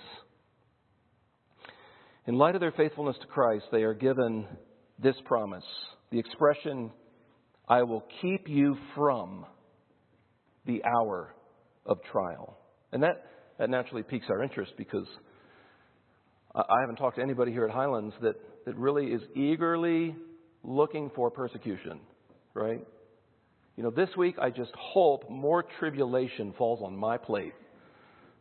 In 2.27 2.37
light 2.37 2.55
of 2.55 2.61
their 2.61 2.73
faithfulness 2.73 3.17
to 3.21 3.27
Christ, 3.27 3.67
they 3.71 3.83
are 3.83 3.95
given 3.95 4.47
this 5.03 5.17
promise 5.27 5.65
the 6.11 6.19
expression, 6.19 6.93
I 7.69 7.83
will 7.83 8.05
keep 8.23 8.49
you 8.49 8.77
from 8.95 9.47
the 10.65 10.83
hour 10.85 11.35
of 11.85 11.99
trial. 12.13 12.57
And 12.93 13.03
that, 13.03 13.27
that 13.59 13.69
naturally 13.69 14.05
piques 14.05 14.27
our 14.31 14.43
interest 14.43 14.73
because 14.79 15.07
I 16.55 16.81
haven't 16.81 16.97
talked 16.97 17.17
to 17.17 17.23
anybody 17.23 17.51
here 17.51 17.65
at 17.65 17.73
Highlands 17.73 18.15
that, 18.23 18.37
that 18.65 18.77
really 18.77 19.07
is 19.07 19.23
eagerly 19.35 20.15
looking 20.63 21.11
for 21.17 21.31
persecution, 21.31 21.99
right? 22.55 22.81
You 23.77 23.83
know, 23.83 23.91
this 23.91 24.11
week 24.17 24.37
I 24.41 24.51
just 24.51 24.71
hope 24.79 25.29
more 25.29 25.65
tribulation 25.81 26.55
falls 26.57 26.81
on 26.81 26.97
my 26.97 27.19
plate, 27.19 27.55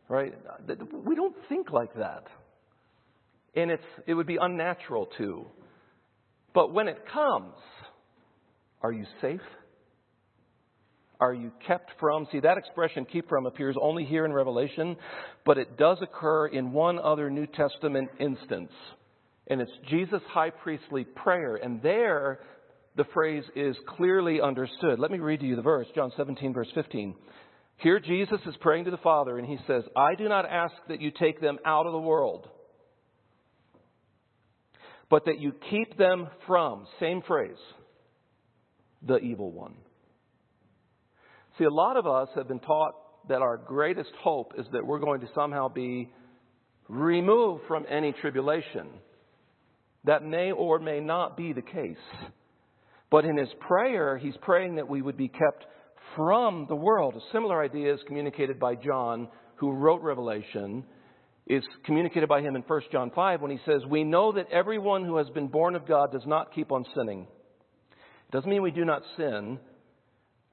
right? 0.08 0.32
We 1.04 1.16
don't 1.16 1.34
think 1.48 1.72
like 1.72 1.92
that. 1.96 2.24
And 3.56 3.70
it's, 3.70 3.82
it 4.06 4.14
would 4.14 4.26
be 4.26 4.38
unnatural 4.40 5.08
to. 5.18 5.46
But 6.54 6.72
when 6.72 6.88
it 6.88 6.98
comes, 7.12 7.54
are 8.82 8.92
you 8.92 9.06
safe? 9.20 9.40
Are 11.20 11.32
you 11.32 11.52
kept 11.66 11.90
from? 12.00 12.26
See, 12.32 12.40
that 12.40 12.58
expression, 12.58 13.06
keep 13.10 13.28
from, 13.28 13.46
appears 13.46 13.76
only 13.80 14.04
here 14.04 14.24
in 14.24 14.32
Revelation, 14.32 14.96
but 15.46 15.58
it 15.58 15.78
does 15.78 15.98
occur 16.02 16.48
in 16.48 16.72
one 16.72 16.98
other 16.98 17.30
New 17.30 17.46
Testament 17.46 18.10
instance. 18.18 18.72
And 19.46 19.60
it's 19.60 19.70
Jesus' 19.88 20.22
high 20.28 20.50
priestly 20.50 21.04
prayer. 21.04 21.56
And 21.56 21.82
there, 21.82 22.40
the 22.96 23.04
phrase 23.14 23.44
is 23.54 23.76
clearly 23.96 24.40
understood. 24.40 24.98
Let 24.98 25.10
me 25.10 25.18
read 25.18 25.40
to 25.40 25.46
you 25.46 25.56
the 25.56 25.62
verse, 25.62 25.86
John 25.94 26.12
17, 26.16 26.52
verse 26.52 26.68
15. 26.74 27.14
Here, 27.78 28.00
Jesus 28.00 28.40
is 28.46 28.54
praying 28.60 28.84
to 28.84 28.90
the 28.90 28.96
Father, 28.98 29.38
and 29.38 29.46
he 29.46 29.58
says, 29.66 29.82
I 29.96 30.14
do 30.14 30.28
not 30.28 30.46
ask 30.46 30.74
that 30.88 31.00
you 31.00 31.10
take 31.10 31.40
them 31.40 31.58
out 31.66 31.86
of 31.86 31.92
the 31.92 31.98
world, 31.98 32.48
but 35.10 35.24
that 35.26 35.38
you 35.38 35.52
keep 35.70 35.96
them 35.96 36.28
from, 36.46 36.86
same 37.00 37.22
phrase, 37.22 37.56
the 39.06 39.18
evil 39.18 39.50
one. 39.50 39.74
See, 41.58 41.64
a 41.64 41.70
lot 41.70 41.96
of 41.96 42.06
us 42.06 42.28
have 42.34 42.48
been 42.48 42.60
taught 42.60 42.94
that 43.28 43.42
our 43.42 43.56
greatest 43.56 44.10
hope 44.20 44.52
is 44.58 44.66
that 44.72 44.86
we're 44.86 44.98
going 44.98 45.20
to 45.20 45.28
somehow 45.34 45.68
be 45.68 46.10
removed 46.88 47.62
from 47.68 47.86
any 47.88 48.12
tribulation. 48.12 48.88
That 50.04 50.24
may 50.24 50.52
or 50.52 50.78
may 50.78 51.00
not 51.00 51.36
be 51.36 51.52
the 51.52 51.62
case. 51.62 51.96
But 53.10 53.24
in 53.24 53.36
his 53.36 53.48
prayer, 53.60 54.18
he's 54.18 54.36
praying 54.42 54.76
that 54.76 54.88
we 54.88 55.00
would 55.00 55.16
be 55.16 55.28
kept 55.28 55.64
from 56.16 56.66
the 56.68 56.74
world. 56.74 57.14
A 57.14 57.32
similar 57.32 57.62
idea 57.62 57.94
is 57.94 58.00
communicated 58.06 58.58
by 58.58 58.74
John, 58.74 59.28
who 59.56 59.72
wrote 59.72 60.02
Revelation, 60.02 60.84
is 61.46 61.62
communicated 61.84 62.28
by 62.28 62.40
him 62.40 62.56
in 62.56 62.62
1 62.62 62.80
John 62.90 63.10
5 63.14 63.40
when 63.42 63.50
he 63.50 63.58
says, 63.66 63.82
We 63.88 64.04
know 64.04 64.32
that 64.32 64.50
everyone 64.50 65.04
who 65.04 65.18
has 65.18 65.28
been 65.30 65.48
born 65.48 65.74
of 65.74 65.86
God 65.86 66.10
does 66.12 66.24
not 66.26 66.54
keep 66.54 66.72
on 66.72 66.84
sinning. 66.96 67.26
It 67.90 68.32
doesn't 68.32 68.48
mean 68.48 68.62
we 68.62 68.70
do 68.70 68.84
not 68.84 69.02
sin, 69.16 69.58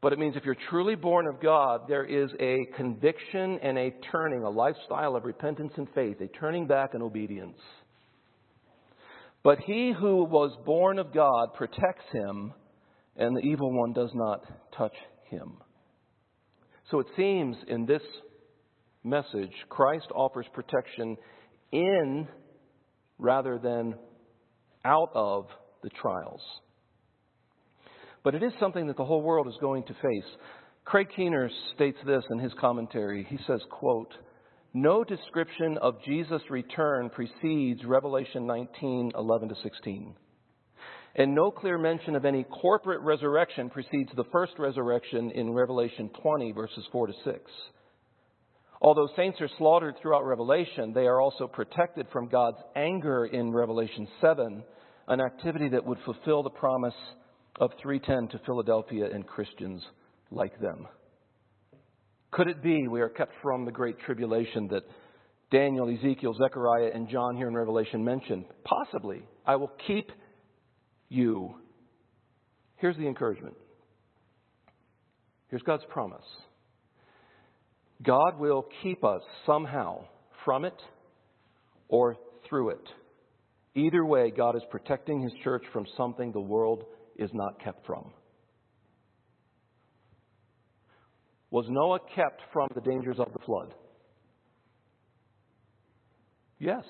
but 0.02 0.12
it 0.12 0.20
means 0.20 0.36
if 0.36 0.44
you're 0.44 0.58
truly 0.70 0.96
born 0.96 1.28
of 1.28 1.42
God, 1.42 1.82
there 1.88 2.04
is 2.04 2.30
a 2.40 2.58
conviction 2.76 3.60
and 3.64 3.78
a 3.78 3.94
turning, 4.12 4.44
a 4.44 4.50
lifestyle 4.50 5.16
of 5.16 5.24
repentance 5.24 5.74
and 5.78 5.88
faith, 5.96 6.20
a 6.20 6.28
turning 6.28 6.68
back 6.68 6.94
and 6.94 7.02
obedience. 7.02 7.58
But 9.44 9.60
he 9.60 9.94
who 9.98 10.26
was 10.26 10.56
born 10.66 11.00
of 11.00 11.14
God 11.14 11.54
protects 11.56 12.06
him, 12.12 12.54
and 13.16 13.36
the 13.36 13.42
evil 13.42 13.72
one 13.72 13.94
does 13.94 14.12
not 14.14 14.42
touch 14.78 14.96
him. 15.30 15.58
So 16.90 17.00
it 17.00 17.08
seems 17.16 17.56
in 17.68 17.86
this 17.86 18.02
message, 19.04 19.54
Christ 19.70 20.08
offers 20.14 20.46
protection 20.54 21.18
in 21.72 22.28
rather 23.18 23.60
than 23.62 23.96
out 24.86 25.12
of 25.14 25.48
the 25.84 25.90
trials 25.90 26.42
but 28.24 28.36
it 28.36 28.44
is 28.44 28.52
something 28.60 28.88
that 28.88 28.98
the 28.98 29.06
whole 29.06 29.22
world 29.22 29.48
is 29.48 29.56
going 29.62 29.84
to 29.84 29.94
face. 29.94 30.30
Craig 30.86 31.08
Keener 31.16 31.50
states 31.76 31.98
this 32.06 32.24
in 32.32 32.40
his 32.40 32.52
commentary. 32.60 33.26
He 33.30 33.38
says, 33.48 33.62
quote, 33.70 34.14
no 34.74 35.04
description 35.04 35.78
of 35.82 36.02
Jesus' 36.06 36.42
return 36.50 37.10
precedes 37.10 37.84
Revelation 37.84 38.48
19, 38.48 39.12
11 39.16 39.50
to 39.50 39.56
16. 39.64 40.16
And 41.16 41.36
no 41.36 41.52
clear 41.52 41.78
mention 41.78 42.16
of 42.16 42.24
any 42.24 42.46
corporate 42.46 43.02
resurrection 43.02 43.70
precedes 43.70 44.10
the 44.16 44.24
first 44.32 44.54
resurrection 44.58 45.32
in 45.32 45.52
Revelation 45.52 46.10
20, 46.22 46.54
verses 46.54 46.86
4 46.92 47.08
to 47.08 47.14
6. 47.26 47.40
Although 48.82 49.10
saints 49.16 49.40
are 49.40 49.50
slaughtered 49.60 49.96
throughout 50.02 50.26
Revelation, 50.26 50.92
they 50.92 51.06
are 51.06 51.22
also 51.22 51.48
protected 51.48 52.08
from 52.12 52.30
God's 52.30 52.58
anger 52.76 53.26
in 53.26 53.54
Revelation 53.54 54.08
7, 54.20 54.64
an 55.08 55.22
activity 55.22 55.70
that 55.70 55.86
would 55.86 56.00
fulfill 56.04 56.42
the 56.42 56.50
promise 56.50 56.96
of 57.60 57.70
310 57.80 58.30
to 58.30 58.44
Philadelphia 58.44 59.06
and 59.14 59.28
Christians 59.28 59.84
like 60.32 60.60
them. 60.60 60.88
Could 62.32 62.48
it 62.48 62.64
be 62.64 62.88
we 62.88 63.02
are 63.02 63.10
kept 63.10 63.34
from 63.44 63.66
the 63.66 63.72
great 63.72 64.00
tribulation 64.00 64.68
that 64.70 64.84
Daniel, 65.52 65.94
Ezekiel, 65.94 66.34
Zechariah, 66.34 66.90
and 66.92 67.08
John 67.08 67.36
here 67.36 67.50
in 67.50 67.54
Revelation 67.54 68.04
mention? 68.04 68.46
Possibly. 68.64 69.22
I 69.46 69.58
will 69.58 69.72
keep 69.86 70.12
you. 71.10 71.54
Here's 72.78 72.98
the 72.98 73.06
encouragement. 73.06 73.56
Here's 75.50 75.62
God's 75.62 75.84
promise 75.90 76.26
God 78.04 78.40
will 78.40 78.66
keep 78.82 79.04
us 79.04 79.22
somehow 79.46 80.06
from 80.44 80.66
it 80.66 80.80
or 81.88 82.18
through 82.48 82.70
it. 82.72 82.88
Either 83.76 84.04
way, 84.04 84.32
God 84.36 84.56
is 84.56 84.64
protecting 84.70 85.22
His 85.22 85.32
church 85.44 85.64
from 85.72 85.86
something 85.96 86.32
the 86.32 86.40
world 86.40 86.84
is 87.16 87.30
not 87.34 87.64
kept 87.64 87.86
from. 87.86 88.12
Was 91.52 91.66
Noah 91.70 92.00
kept 92.16 92.42
from 92.54 92.70
the 92.74 92.82
dangers 92.82 93.18
of 93.20 93.32
the 93.34 93.40
flood? 93.46 93.74
Yes. 96.60 96.84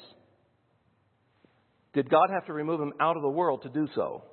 Did 1.93 2.09
God 2.09 2.29
have 2.29 2.45
to 2.45 2.53
remove 2.53 2.79
him 2.79 2.93
out 3.01 3.15
of 3.17 3.23
the 3.23 3.29
world 3.29 3.63
to 3.63 3.69
do 3.69 3.87
so? 3.95 4.23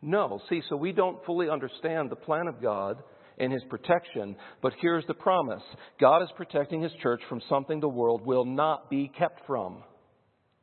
No. 0.00 0.40
See, 0.48 0.62
so 0.68 0.76
we 0.76 0.92
don't 0.92 1.24
fully 1.24 1.50
understand 1.50 2.10
the 2.10 2.16
plan 2.16 2.48
of 2.48 2.62
God 2.62 3.02
and 3.38 3.52
his 3.52 3.62
protection, 3.68 4.36
but 4.62 4.72
here's 4.80 5.06
the 5.06 5.14
promise 5.14 5.62
God 6.00 6.22
is 6.22 6.28
protecting 6.36 6.82
his 6.82 6.92
church 7.02 7.20
from 7.28 7.40
something 7.48 7.80
the 7.80 7.88
world 7.88 8.24
will 8.24 8.44
not 8.44 8.90
be 8.90 9.10
kept 9.18 9.46
from. 9.46 9.82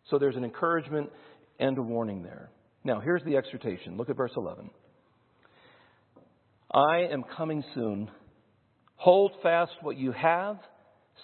So 0.10 0.20
there's 0.20 0.36
an 0.36 0.44
encouragement 0.44 1.10
and 1.60 1.78
a 1.78 1.82
warning 1.82 2.24
there. 2.24 2.50
Now, 2.84 3.00
here's 3.00 3.24
the 3.24 3.38
exhortation. 3.38 3.98
Look 3.98 4.10
at 4.10 4.18
verse 4.18 4.34
11. 4.38 4.70
I 6.72 7.08
am 7.12 7.24
coming 7.36 7.64
soon. 7.74 8.10
Hold 8.98 9.32
fast 9.42 9.72
what 9.82 9.98
you 9.98 10.12
have 10.12 10.58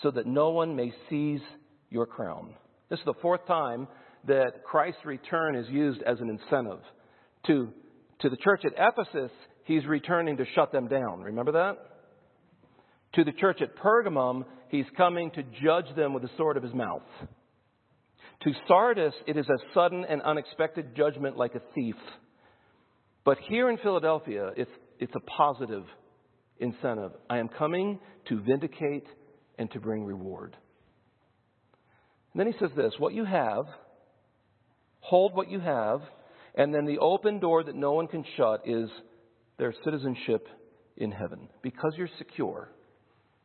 so 0.01 0.11
that 0.11 0.25
no 0.25 0.49
one 0.49 0.75
may 0.75 0.91
seize 1.09 1.41
your 1.89 2.05
crown. 2.05 2.55
This 2.89 2.99
is 2.99 3.05
the 3.05 3.13
fourth 3.21 3.45
time 3.47 3.87
that 4.27 4.63
Christ's 4.63 5.05
return 5.05 5.55
is 5.55 5.67
used 5.69 6.01
as 6.03 6.19
an 6.19 6.29
incentive. 6.29 6.79
To, 7.47 7.69
to 8.19 8.29
the 8.29 8.37
church 8.37 8.63
at 8.65 8.73
Ephesus, 8.77 9.31
he's 9.65 9.86
returning 9.86 10.38
to 10.38 10.45
shut 10.56 10.71
them 10.71 10.88
down. 10.88 11.21
Remember 11.21 11.54
that? 11.54 11.78
To 13.13 13.24
the 13.24 13.32
church 13.34 13.62
at 13.62 13.76
Pergamum, 13.76 14.45
he's 14.69 14.86
coming 14.95 15.32
to 15.32 15.43
judge 15.63 15.93
them 15.95 16.13
with 16.13 16.24
the 16.24 16.30
sword 16.38 16.58
of 16.58 16.63
his 16.63 16.74
mouth. 16.74 17.02
To 18.43 18.52
Sardis, 18.67 19.13
it 19.28 19.38
is 19.38 19.45
a 19.47 19.74
sudden 19.74 20.06
and 20.08 20.21
unexpected 20.21 20.95
judgment 20.95 21.38
like 21.38 21.54
a 21.56 21.62
thief. 21.76 21.95
But 23.24 23.38
here 23.47 23.69
in 23.69 23.78
Philadelphia, 23.78 24.52
it's, 24.58 24.71
it's 25.00 25.13
a 25.15 25.19
positive 25.19 25.84
incentive. 26.60 27.12
I 27.30 27.38
am 27.38 27.50
coming 27.50 28.00
to 28.30 28.41
vindicate 28.41 29.06
and 29.60 29.69
to 29.71 29.80
bring 29.80 30.06
reward. 30.06 30.56
And 32.34 32.39
then 32.39 32.52
he 32.52 32.58
says 32.60 32.71
this 32.76 32.93
what 32.97 33.13
you 33.13 33.26
have, 33.26 33.65
hold 35.02 35.36
what 35.36 35.52
you 35.52 35.60
have, 35.60 36.02
and 36.56 36.74
then 36.74 36.86
the 36.86 37.00
open 37.00 37.39
door 37.39 37.63
that 37.63 37.76
no 37.76 37.91
one 37.91 38.08
can 38.08 38.24
shut 38.38 38.62
is 38.65 38.89
their 39.62 39.74
citizenship 39.86 40.47
in 40.97 41.12
heaven. 41.12 41.47
Because 41.62 41.93
you're 41.95 42.10
secure, 42.17 42.71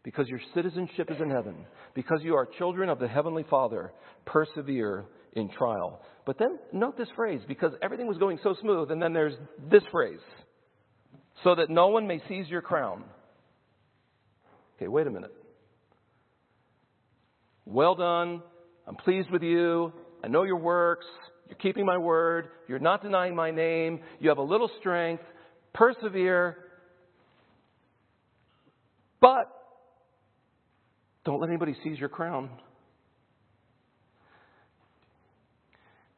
because 0.02 0.26
your 0.29 0.40
citizenship 0.55 1.11
is 1.11 1.20
in 1.20 1.29
heaven, 1.29 1.66
because 1.94 2.20
you 2.22 2.35
are 2.35 2.48
children 2.59 2.88
of 2.88 2.98
the 2.98 3.07
Heavenly 3.07 3.44
Father, 3.50 3.92
persevere 4.24 5.05
in 5.35 5.50
trial. 5.50 6.00
But 6.24 6.38
then 6.38 6.59
note 6.72 6.96
this 6.96 7.11
phrase 7.14 7.42
because 7.46 7.72
everything 7.83 8.07
was 8.07 8.16
going 8.16 8.38
so 8.42 8.57
smooth, 8.62 8.90
and 8.90 9.00
then 9.00 9.12
there's 9.12 9.35
this 9.70 9.83
phrase 9.92 10.20
so 11.44 11.55
that 11.55 11.68
no 11.68 11.88
one 11.88 12.07
may 12.07 12.22
seize 12.29 12.48
your 12.48 12.62
crown. 12.62 13.05
Okay, 14.76 14.88
wait 14.88 15.07
a 15.07 15.11
minute. 15.11 15.35
Well 17.66 17.94
done. 17.94 18.42
I'm 18.88 18.96
pleased 18.96 19.31
with 19.31 19.42
you. 19.42 19.92
I 20.24 20.29
know 20.29 20.44
your 20.44 20.57
works. 20.57 21.05
You're 21.50 21.59
keeping 21.59 21.85
my 21.85 21.98
word. 21.98 22.48
You're 22.68 22.79
not 22.79 23.02
denying 23.02 23.37
my 23.37 23.50
name. 23.50 24.00
You 24.18 24.31
have 24.31 24.38
a 24.38 24.42
little 24.42 24.70
strength. 24.81 25.22
Persevere. 25.76 26.56
But 29.20 29.52
don't 31.24 31.40
let 31.40 31.50
anybody 31.50 31.76
seize 31.84 31.98
your 31.98 32.08
crown. 32.08 32.50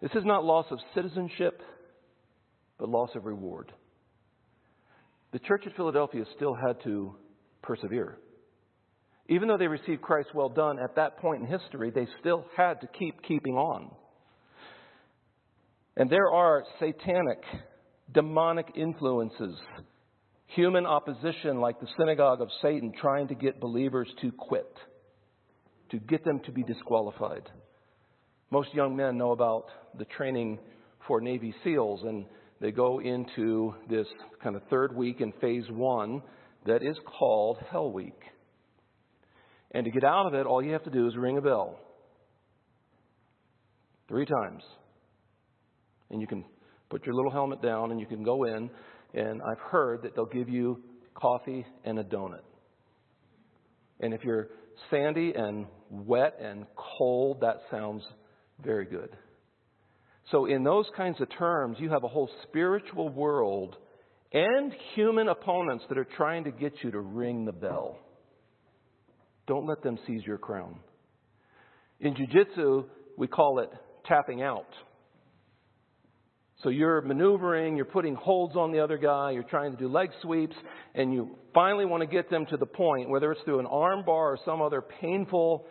This 0.00 0.12
is 0.12 0.24
not 0.24 0.44
loss 0.44 0.66
of 0.70 0.78
citizenship, 0.94 1.60
but 2.78 2.88
loss 2.88 3.10
of 3.16 3.24
reward. 3.24 3.72
The 5.32 5.40
church 5.40 5.64
at 5.66 5.74
Philadelphia 5.76 6.24
still 6.36 6.54
had 6.54 6.82
to 6.84 7.16
persevere. 7.62 8.16
Even 9.28 9.48
though 9.48 9.58
they 9.58 9.66
received 9.66 10.00
Christ 10.00 10.28
well 10.34 10.48
done 10.48 10.78
at 10.78 10.94
that 10.96 11.18
point 11.18 11.42
in 11.42 11.48
history, 11.48 11.90
they 11.90 12.06
still 12.20 12.46
had 12.56 12.80
to 12.80 12.86
keep 12.86 13.22
keeping 13.22 13.56
on. 13.56 13.90
And 15.96 16.08
there 16.08 16.30
are 16.32 16.62
satanic, 16.78 17.42
demonic 18.12 18.66
influences, 18.74 19.54
human 20.46 20.86
opposition 20.86 21.60
like 21.60 21.78
the 21.80 21.88
synagogue 21.98 22.40
of 22.40 22.48
Satan 22.62 22.92
trying 23.00 23.28
to 23.28 23.34
get 23.34 23.60
believers 23.60 24.08
to 24.22 24.32
quit, 24.32 24.72
to 25.90 25.98
get 25.98 26.24
them 26.24 26.40
to 26.46 26.52
be 26.52 26.62
disqualified. 26.62 27.48
Most 28.50 28.72
young 28.72 28.96
men 28.96 29.18
know 29.18 29.32
about 29.32 29.66
the 29.98 30.06
training 30.06 30.58
for 31.06 31.20
Navy 31.20 31.54
SEALs, 31.62 32.00
and 32.02 32.24
they 32.60 32.70
go 32.70 33.00
into 33.00 33.74
this 33.90 34.06
kind 34.42 34.56
of 34.56 34.62
third 34.70 34.96
week 34.96 35.20
in 35.20 35.32
phase 35.40 35.64
one 35.70 36.22
that 36.66 36.82
is 36.82 36.96
called 37.18 37.58
Hell 37.70 37.92
Week. 37.92 38.20
And 39.72 39.84
to 39.84 39.90
get 39.90 40.02
out 40.02 40.26
of 40.26 40.34
it, 40.34 40.46
all 40.46 40.62
you 40.62 40.72
have 40.72 40.84
to 40.84 40.90
do 40.90 41.06
is 41.06 41.16
ring 41.16 41.36
a 41.36 41.42
bell 41.42 41.78
three 44.08 44.24
times. 44.24 44.62
And 46.10 46.22
you 46.22 46.26
can 46.26 46.44
put 46.90 47.04
your 47.06 47.14
little 47.14 47.30
helmet 47.30 47.62
down 47.62 47.90
and 47.90 48.00
you 48.00 48.06
can 48.06 48.22
go 48.22 48.44
in. 48.44 48.70
And 49.14 49.40
I've 49.42 49.60
heard 49.70 50.02
that 50.02 50.14
they'll 50.14 50.26
give 50.26 50.48
you 50.48 50.82
coffee 51.14 51.64
and 51.84 51.98
a 51.98 52.04
donut. 52.04 52.42
And 54.00 54.14
if 54.14 54.22
you're 54.24 54.48
sandy 54.90 55.32
and 55.34 55.66
wet 55.90 56.38
and 56.40 56.66
cold, 56.98 57.40
that 57.40 57.56
sounds 57.70 58.02
very 58.62 58.84
good. 58.84 59.10
So, 60.30 60.44
in 60.44 60.62
those 60.62 60.86
kinds 60.96 61.20
of 61.20 61.28
terms, 61.38 61.78
you 61.80 61.88
have 61.90 62.04
a 62.04 62.08
whole 62.08 62.28
spiritual 62.42 63.08
world 63.08 63.76
and 64.32 64.74
human 64.94 65.28
opponents 65.28 65.84
that 65.88 65.96
are 65.96 66.06
trying 66.16 66.44
to 66.44 66.50
get 66.50 66.74
you 66.82 66.90
to 66.90 67.00
ring 67.00 67.46
the 67.46 67.52
bell. 67.52 67.98
Don't 69.46 69.66
let 69.66 69.82
them 69.82 69.98
seize 70.06 70.22
your 70.26 70.36
crown. 70.36 70.80
In 72.00 72.14
jiu-jitsu, 72.14 72.84
we 73.16 73.26
call 73.26 73.60
it 73.60 73.70
tapping 74.06 74.42
out. 74.42 74.68
So 76.64 76.70
you're 76.70 77.00
maneuvering, 77.02 77.76
you're 77.76 77.84
putting 77.84 78.16
holds 78.16 78.56
on 78.56 78.72
the 78.72 78.80
other 78.80 78.98
guy, 78.98 79.30
you're 79.30 79.44
trying 79.44 79.70
to 79.70 79.76
do 79.76 79.86
leg 79.86 80.10
sweeps, 80.22 80.56
and 80.94 81.12
you 81.12 81.38
finally 81.54 81.84
want 81.84 82.00
to 82.02 82.06
get 82.08 82.30
them 82.30 82.46
to 82.46 82.56
the 82.56 82.66
point, 82.66 83.08
whether 83.08 83.30
it's 83.30 83.40
through 83.44 83.60
an 83.60 83.66
arm 83.66 84.04
bar 84.04 84.32
or 84.32 84.38
some 84.44 84.60
other 84.60 84.82
painful 85.00 85.66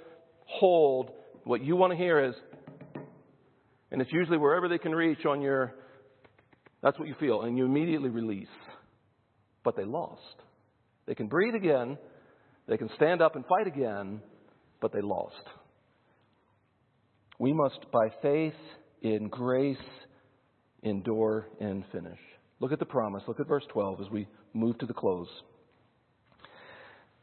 hold, 0.45 1.11
what 1.43 1.61
you 1.61 1.75
want 1.75 1.91
to 1.91 1.97
hear 1.97 2.23
is, 2.23 2.35
and 3.91 4.01
it's 4.01 4.11
usually 4.13 4.37
wherever 4.37 4.69
they 4.69 4.77
can 4.77 4.93
reach 4.93 5.25
on 5.25 5.41
your, 5.41 5.73
that's 6.81 6.97
what 6.97 7.09
you 7.09 7.15
feel, 7.19 7.41
and 7.41 7.57
you 7.57 7.65
immediately 7.65 8.09
release. 8.09 8.47
But 9.65 9.75
they 9.75 9.83
lost. 9.83 10.21
They 11.05 11.15
can 11.15 11.27
breathe 11.27 11.55
again, 11.55 11.97
they 12.69 12.77
can 12.77 12.89
stand 12.95 13.21
up 13.21 13.35
and 13.35 13.45
fight 13.45 13.67
again, 13.67 14.21
but 14.79 14.93
they 14.93 15.01
lost. 15.01 15.35
We 17.39 17.51
must, 17.51 17.91
by 17.91 18.07
faith, 18.21 18.53
in 19.01 19.27
grace, 19.27 19.77
endure 20.83 21.47
and 21.59 21.83
finish. 21.91 22.19
Look 22.59 22.71
at 22.71 22.79
the 22.79 22.85
promise. 22.85 23.23
Look 23.27 23.39
at 23.39 23.47
verse 23.47 23.65
12 23.71 24.01
as 24.01 24.09
we 24.09 24.27
move 24.53 24.77
to 24.79 24.85
the 24.85 24.93
close. 24.93 25.27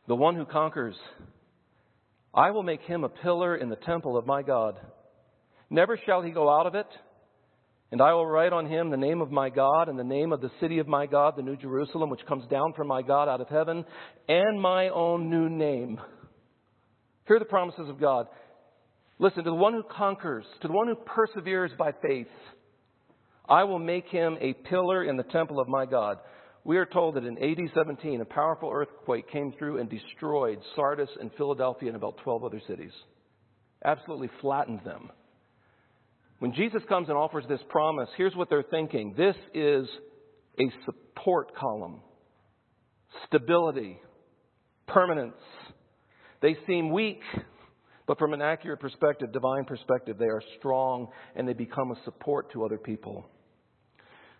The 0.07 0.14
one 0.14 0.37
who 0.37 0.45
conquers, 0.45 0.95
I 2.33 2.51
will 2.51 2.62
make 2.62 2.83
him 2.83 3.05
a 3.05 3.09
pillar 3.09 3.57
in 3.57 3.69
the 3.69 3.77
temple 3.77 4.17
of 4.17 4.27
my 4.27 4.43
God. 4.43 4.79
Never 5.71 5.99
shall 6.05 6.23
he 6.23 6.31
go 6.31 6.49
out 6.49 6.67
of 6.67 6.75
it. 6.75 6.87
And 7.90 8.03
I 8.03 8.12
will 8.12 8.27
write 8.27 8.53
on 8.53 8.67
him 8.67 8.90
the 8.90 8.97
name 8.97 9.21
of 9.21 9.31
my 9.31 9.51
God 9.51 9.88
and 9.88 9.97
the 9.97 10.03
name 10.03 10.33
of 10.33 10.40
the 10.40 10.51
city 10.61 10.79
of 10.79 10.88
my 10.88 11.07
God, 11.07 11.35
the 11.37 11.43
New 11.43 11.57
Jerusalem, 11.57 12.11
which 12.11 12.27
comes 12.27 12.45
down 12.49 12.73
from 12.73 12.88
my 12.88 13.03
God 13.03 13.29
out 13.29 13.40
of 13.40 13.49
heaven, 13.49 13.85
and 14.29 14.61
my 14.61 14.88
own 14.88 15.31
new 15.31 15.49
name. 15.49 16.01
Hear 17.29 17.38
the 17.38 17.45
promises 17.45 17.88
of 17.88 18.01
God. 18.01 18.27
Listen, 19.21 19.45
to 19.45 19.51
the 19.51 19.55
one 19.55 19.75
who 19.75 19.85
conquers, 19.85 20.45
to 20.62 20.69
the 20.69 20.75
one 20.75 20.88
who 20.88 20.97
perseveres 20.97 21.71
by 21.79 21.93
faith, 22.03 22.27
I 23.48 23.64
will 23.64 23.78
make 23.78 24.07
him 24.07 24.38
a 24.40 24.54
pillar 24.54 25.04
in 25.04 25.16
the 25.16 25.22
temple 25.24 25.61
of 25.61 25.68
my 25.68 25.86
God. 25.86 26.18
We 26.64 26.78
are 26.78 26.86
told 26.86 27.16
that 27.16 27.24
in 27.24 27.36
AD 27.36 27.59
17, 27.74 28.20
a 28.20 28.24
powerful 28.24 28.70
earthquake 28.72 29.30
came 29.30 29.53
through 29.59 29.80
and 29.80 29.90
destroyed 29.90 30.59
Sardis 30.74 31.11
and 31.20 31.30
Philadelphia 31.36 31.88
and 31.88 31.97
about 31.97 32.16
12 32.24 32.45
other 32.45 32.62
cities. 32.66 32.92
Absolutely 33.84 34.30
flattened 34.40 34.80
them. 34.82 35.11
When 36.38 36.55
Jesus 36.55 36.82
comes 36.88 37.09
and 37.09 37.18
offers 37.18 37.45
this 37.49 37.61
promise, 37.68 38.09
here's 38.16 38.34
what 38.34 38.49
they're 38.49 38.62
thinking 38.62 39.14
this 39.16 39.36
is 39.53 39.86
a 40.59 40.64
support 40.86 41.55
column, 41.55 42.01
stability, 43.26 44.01
permanence. 44.86 45.34
They 46.40 46.57
seem 46.66 46.92
weak, 46.92 47.20
but 48.07 48.18
from 48.18 48.34
an 48.34 48.42
accurate 48.42 48.80
perspective, 48.80 49.32
divine 49.32 49.64
perspective, 49.64 50.18
they 50.18 50.26
are 50.26 50.42
strong 50.59 51.09
and 51.34 51.48
they 51.48 51.55
become 51.55 51.90
a 51.90 52.05
support 52.05 52.52
to 52.52 52.64
other 52.64 52.78
people. 52.78 53.26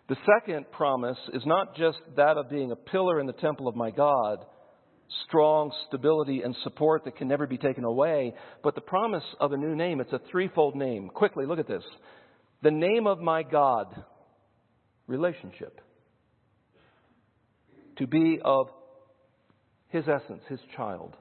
The 0.07 0.17
second 0.39 0.71
promise 0.71 1.17
is 1.33 1.41
not 1.45 1.75
just 1.75 1.97
that 2.15 2.37
of 2.37 2.49
being 2.49 2.71
a 2.71 2.75
pillar 2.75 3.19
in 3.19 3.25
the 3.25 3.33
temple 3.33 3.67
of 3.67 3.75
my 3.75 3.89
God, 3.89 4.45
strong 5.27 5.71
stability 5.87 6.41
and 6.43 6.55
support 6.63 7.05
that 7.05 7.17
can 7.17 7.27
never 7.27 7.47
be 7.47 7.57
taken 7.57 7.83
away, 7.83 8.35
but 8.63 8.75
the 8.75 8.81
promise 8.81 9.23
of 9.39 9.51
a 9.51 9.57
new 9.57 9.75
name. 9.75 9.99
It's 9.99 10.13
a 10.13 10.21
threefold 10.31 10.75
name. 10.75 11.09
Quickly, 11.09 11.45
look 11.45 11.59
at 11.59 11.67
this. 11.67 11.83
The 12.61 12.71
name 12.71 13.07
of 13.07 13.19
my 13.19 13.41
God, 13.43 13.87
relationship. 15.07 15.81
To 17.97 18.07
be 18.07 18.39
of 18.43 18.67
his 19.89 20.03
essence, 20.07 20.41
his 20.49 20.59
child, 20.75 21.15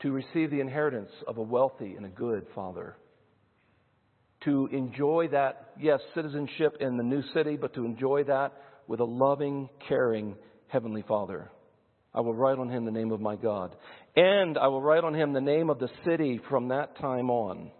to 0.00 0.12
receive 0.12 0.50
the 0.50 0.60
inheritance 0.60 1.10
of 1.26 1.38
a 1.38 1.42
wealthy 1.42 1.94
and 1.94 2.04
a 2.06 2.10
good 2.10 2.46
father, 2.54 2.96
to 4.44 4.68
enjoy 4.72 5.28
that, 5.32 5.70
yes, 5.80 6.00
citizenship 6.14 6.76
in 6.80 6.96
the 6.96 7.02
new 7.02 7.22
city, 7.34 7.56
but 7.56 7.74
to 7.74 7.84
enjoy 7.84 8.24
that 8.24 8.52
with 8.86 9.00
a 9.00 9.04
loving, 9.04 9.68
caring 9.88 10.36
Heavenly 10.68 11.02
Father. 11.08 11.50
I 12.14 12.20
will 12.20 12.34
write 12.34 12.58
on 12.58 12.70
him 12.70 12.84
the 12.84 12.90
name 12.90 13.12
of 13.12 13.20
my 13.20 13.36
God. 13.36 13.74
And 14.14 14.56
I 14.56 14.68
will 14.68 14.80
write 14.80 15.04
on 15.04 15.14
him 15.14 15.32
the 15.32 15.40
name 15.40 15.68
of 15.68 15.78
the 15.78 15.90
city 16.04 16.40
from 16.48 16.68
that 16.68 16.98
time 16.98 17.30
on. 17.30 17.70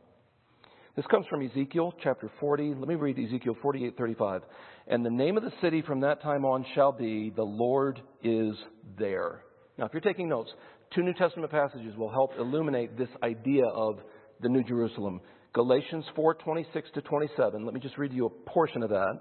This 0.95 1.07
comes 1.07 1.27
from 1.27 1.43
Ezekiel 1.43 1.95
chapter 2.03 2.31
40. 2.41 2.75
Let 2.75 2.89
me 2.89 2.95
read 2.95 3.19
Ezekiel 3.19 3.55
48:35. 3.63 4.43
And 4.87 5.05
the 5.05 5.11
name 5.11 5.37
of 5.37 5.43
the 5.43 5.53
city 5.61 5.83
from 5.83 6.01
that 6.01 6.23
time 6.23 6.45
on 6.45 6.65
shall 6.75 6.93
be 6.93 7.31
the 7.31 7.45
Lord 7.45 8.01
is 8.23 8.57
there. 8.99 9.43
Now, 9.79 9.85
if 9.85 9.93
you're 9.93 10.01
taking 10.01 10.29
notes, 10.29 10.51
two 10.95 11.03
New 11.03 11.15
Testament 11.15 11.51
passages 11.51 11.97
will 11.97 12.11
help 12.11 12.33
illuminate 12.39 12.97
this 12.97 13.09
idea 13.23 13.65
of 13.67 13.99
the 14.41 14.49
New 14.49 14.63
Jerusalem. 14.63 15.21
Galatians 15.53 16.05
4:26 16.17 16.91
to 16.95 17.03
27. 17.03 17.65
Let 17.65 17.75
me 17.75 17.81
just 17.81 17.97
read 17.97 18.13
you 18.13 18.27
a 18.27 18.51
portion 18.51 18.83
of 18.83 18.91
that. 18.91 19.21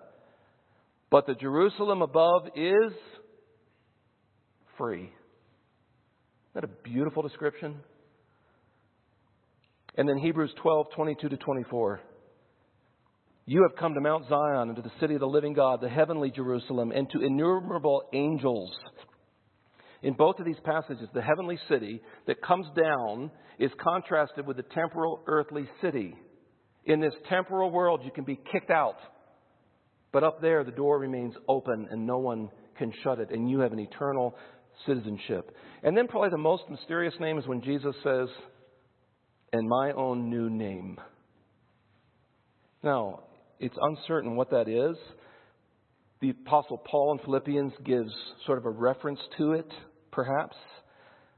But 1.10 1.28
the 1.28 1.36
Jerusalem 1.36 2.02
above 2.02 2.48
is 2.56 2.92
free. 4.78 5.04
Isn't 5.04 5.14
that 6.56 6.64
a 6.64 6.84
beautiful 6.84 7.24
description? 7.24 7.76
And 9.98 10.10
then 10.10 10.18
Hebrews 10.18 10.54
12:22 10.62 11.30
to 11.30 11.38
24. 11.38 12.02
You 13.46 13.62
have 13.62 13.78
come 13.78 13.94
to 13.94 14.02
Mount 14.02 14.28
Zion 14.28 14.70
and 14.70 14.76
to 14.76 14.82
the 14.82 14.92
city 15.00 15.14
of 15.14 15.20
the 15.20 15.28
living 15.28 15.54
God, 15.54 15.80
the 15.80 15.88
heavenly 15.88 16.32
Jerusalem, 16.32 16.92
and 16.92 17.10
to 17.12 17.22
innumerable 17.22 18.04
angels. 18.12 18.76
In 20.06 20.14
both 20.14 20.38
of 20.38 20.46
these 20.46 20.60
passages, 20.64 21.10
the 21.16 21.22
heavenly 21.24 21.58
city 21.68 22.00
that 22.28 22.40
comes 22.40 22.68
down 22.80 23.32
is 23.58 23.72
contrasted 23.82 24.46
with 24.46 24.56
the 24.56 24.64
temporal 24.64 25.24
earthly 25.26 25.68
city. 25.82 26.14
In 26.86 27.00
this 27.00 27.16
temporal 27.28 27.72
world, 27.72 28.02
you 28.06 28.12
can 28.12 28.24
be 28.24 28.40
kicked 28.52 28.70
out. 28.70 28.98
But 30.14 30.24
up 30.24 30.42
there, 30.42 30.64
the 30.64 30.70
door 30.70 31.00
remains 31.00 31.34
open 31.48 31.88
and 31.90 32.06
no 32.06 32.20
one 32.20 32.50
can 32.78 32.94
shut 33.04 33.20
it, 33.20 33.32
and 33.32 33.50
you 33.50 33.62
have 33.62 33.74
an 33.74 33.80
eternal 33.80 34.36
citizenship. 34.86 35.50
And 35.82 35.98
then, 35.98 36.08
probably 36.08 36.30
the 36.30 36.38
most 36.38 36.70
mysterious 36.70 37.16
name 37.20 37.40
is 37.40 37.48
when 37.48 37.64
Jesus 37.64 37.96
says, 38.04 38.28
and 39.54 39.68
my 39.68 39.92
own 39.94 40.30
new 40.30 40.52
name. 40.52 41.00
Now, 42.84 43.24
it's 43.60 43.76
uncertain 43.82 44.36
what 44.36 44.52
that 44.52 44.68
is. 44.68 44.98
The 46.22 46.30
Apostle 46.30 46.78
Paul 46.78 47.14
in 47.14 47.26
Philippians 47.26 47.74
gives 47.84 48.12
sort 48.46 48.60
of 48.60 48.66
a 48.66 48.70
reference 48.70 49.20
to 49.40 49.54
it, 49.54 49.72
perhaps. 50.16 50.56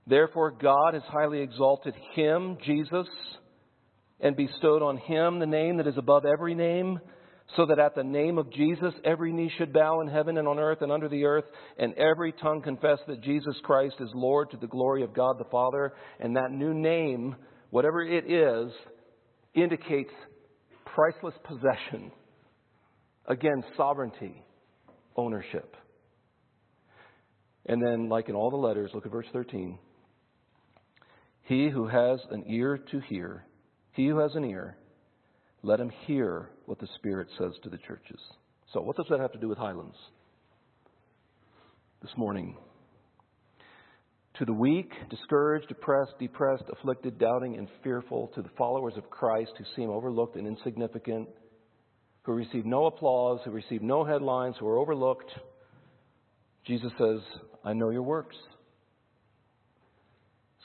Therefore, 0.06 0.52
God 0.52 0.94
has 0.94 1.04
highly 1.08 1.42
exalted 1.42 1.94
him, 2.14 2.58
Jesus, 2.66 3.08
and 4.22 4.38
bestowed 4.38 4.82
on 4.82 4.98
him 4.98 5.40
the 5.40 5.46
name 5.46 5.78
that 5.78 5.88
is 5.88 5.98
above 5.98 6.24
every 6.26 6.56
name 6.56 7.00
so 7.56 7.66
that 7.66 7.80
at 7.80 7.96
the 7.96 8.04
name 8.04 8.38
of 8.38 8.52
Jesus 8.52 8.94
every 9.06 9.32
knee 9.32 9.52
should 9.58 9.72
bow 9.72 10.02
in 10.02 10.08
heaven 10.08 10.38
and 10.38 10.48
on 10.48 10.60
earth 10.60 10.82
and 10.82 10.92
under 10.92 11.08
the 11.08 11.24
earth, 11.24 11.46
and 11.78 11.94
every 11.94 12.34
tongue 12.34 12.62
confess 12.62 13.00
that 13.08 13.22
Jesus 13.22 13.56
Christ 13.64 13.96
is 14.00 14.10
Lord 14.14 14.52
to 14.52 14.58
the 14.58 14.68
glory 14.68 15.04
of 15.04 15.14
God 15.14 15.38
the 15.40 15.50
Father. 15.50 15.94
And 16.20 16.36
that 16.36 16.52
new 16.52 16.74
name, 16.74 17.36
whatever 17.70 18.04
it 18.04 18.30
is, 18.30 18.72
indicates 19.54 20.12
priceless 20.86 21.36
possession. 21.44 22.12
Again, 23.28 23.64
sovereignty, 23.76 24.44
ownership. 25.16 25.76
And 27.68 27.82
then, 27.86 28.08
like 28.08 28.30
in 28.30 28.36
all 28.36 28.50
the 28.50 28.58
letters, 28.58 28.92
look 28.94 29.06
at 29.06 29.12
verse 29.12 29.26
13. 29.34 29.78
He 31.44 31.70
who 31.70 31.88
has 31.88 32.20
an 32.32 32.46
ear 32.48 32.78
to 32.92 33.00
hear, 33.02 33.46
he 33.94 34.08
who 34.08 34.20
has 34.20 34.36
an 34.36 34.46
ear, 34.46 34.78
let 35.64 35.80
him 35.80 35.92
hear 36.06 36.50
what 36.66 36.80
the 36.80 36.88
Spirit 36.96 37.28
says 37.38 37.52
to 37.64 37.70
the 37.70 37.78
churches. 37.78 38.20
So, 38.74 38.82
what 38.82 38.96
does 38.96 39.08
that 39.10 39.20
have 39.20 39.34
to 39.34 39.40
do 39.40 39.50
with 39.50 39.58
Highlands? 39.58 39.96
This 42.02 42.12
morning, 42.16 42.56
to 44.38 44.46
the 44.46 44.54
weak, 44.54 44.92
discouraged, 45.10 45.68
depressed, 45.68 46.14
depressed, 46.20 46.66
afflicted, 46.72 47.18
doubting, 47.18 47.58
and 47.58 47.68
fearful, 47.84 48.32
to 48.36 48.42
the 48.42 48.50
followers 48.58 48.94
of 48.96 49.10
Christ 49.10 49.52
who 49.58 49.66
seem 49.76 49.90
overlooked 49.90 50.36
and 50.36 50.48
insignificant, 50.48 51.28
who 52.22 52.34
receive 52.34 52.66
no 52.66 52.86
applause, 52.86 53.40
who 53.44 53.52
receive 53.52 53.82
no 53.82 54.06
headlines, 54.06 54.56
who 54.60 54.68
are 54.68 54.78
overlooked, 54.78 55.32
Jesus 56.68 56.92
says, 56.98 57.20
I 57.68 57.74
know 57.74 57.90
your 57.90 58.04
works. 58.04 58.38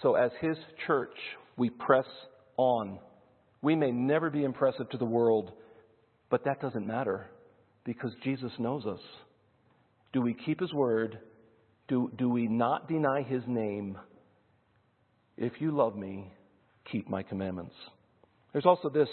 So, 0.03 0.15
as 0.15 0.31
His 0.41 0.57
church, 0.87 1.17
we 1.57 1.69
press 1.69 2.07
on 2.57 2.99
we 3.63 3.77
may 3.77 3.93
never 3.93 4.29
be 4.29 4.43
impressive 4.43 4.91
to 4.91 4.99
the 4.99 5.05
world, 5.05 5.53
but 6.31 6.45
that 6.45 6.61
doesn't 6.61 6.87
matter 6.87 7.27
because 7.85 8.11
Jesus 8.25 8.51
knows 8.59 8.85
us. 8.85 9.01
Do 10.13 10.21
we 10.21 10.35
keep 10.35 10.61
His 10.61 10.73
word? 10.73 11.19
Do, 11.89 12.11
do 12.19 12.29
we 12.29 12.49
not 12.49 12.89
deny 12.89 13.23
His 13.23 13.43
name? 13.47 13.97
If 15.37 15.53
you 15.61 15.71
love 15.71 15.97
me, 15.97 16.33
keep 16.91 17.09
my 17.09 17.23
commandments. 17.23 17.75
There's 18.53 18.67
also 18.67 18.89
this 18.89 19.09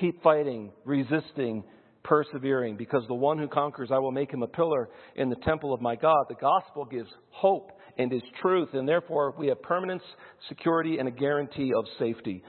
keep 0.00 0.22
fighting, 0.22 0.70
resisting, 0.84 1.64
persevering, 2.04 2.76
because 2.76 3.04
the 3.08 3.14
one 3.14 3.38
who 3.38 3.48
conquers, 3.48 3.90
I 3.92 3.98
will 3.98 4.12
make 4.12 4.32
him 4.32 4.42
a 4.42 4.48
pillar 4.48 4.88
in 5.16 5.28
the 5.28 5.36
temple 5.36 5.72
of 5.72 5.80
my 5.80 5.96
God. 5.96 6.26
The 6.28 6.34
gospel 6.34 6.84
gives 6.84 7.08
hope 7.30 7.70
and 7.98 8.12
is 8.12 8.22
truth, 8.40 8.70
and 8.72 8.88
therefore 8.88 9.34
we 9.38 9.48
have 9.48 9.62
permanence, 9.62 10.02
security, 10.48 10.98
and 10.98 11.08
a 11.08 11.12
guarantee 11.12 11.72
of 11.76 11.84
safety. 11.98 12.42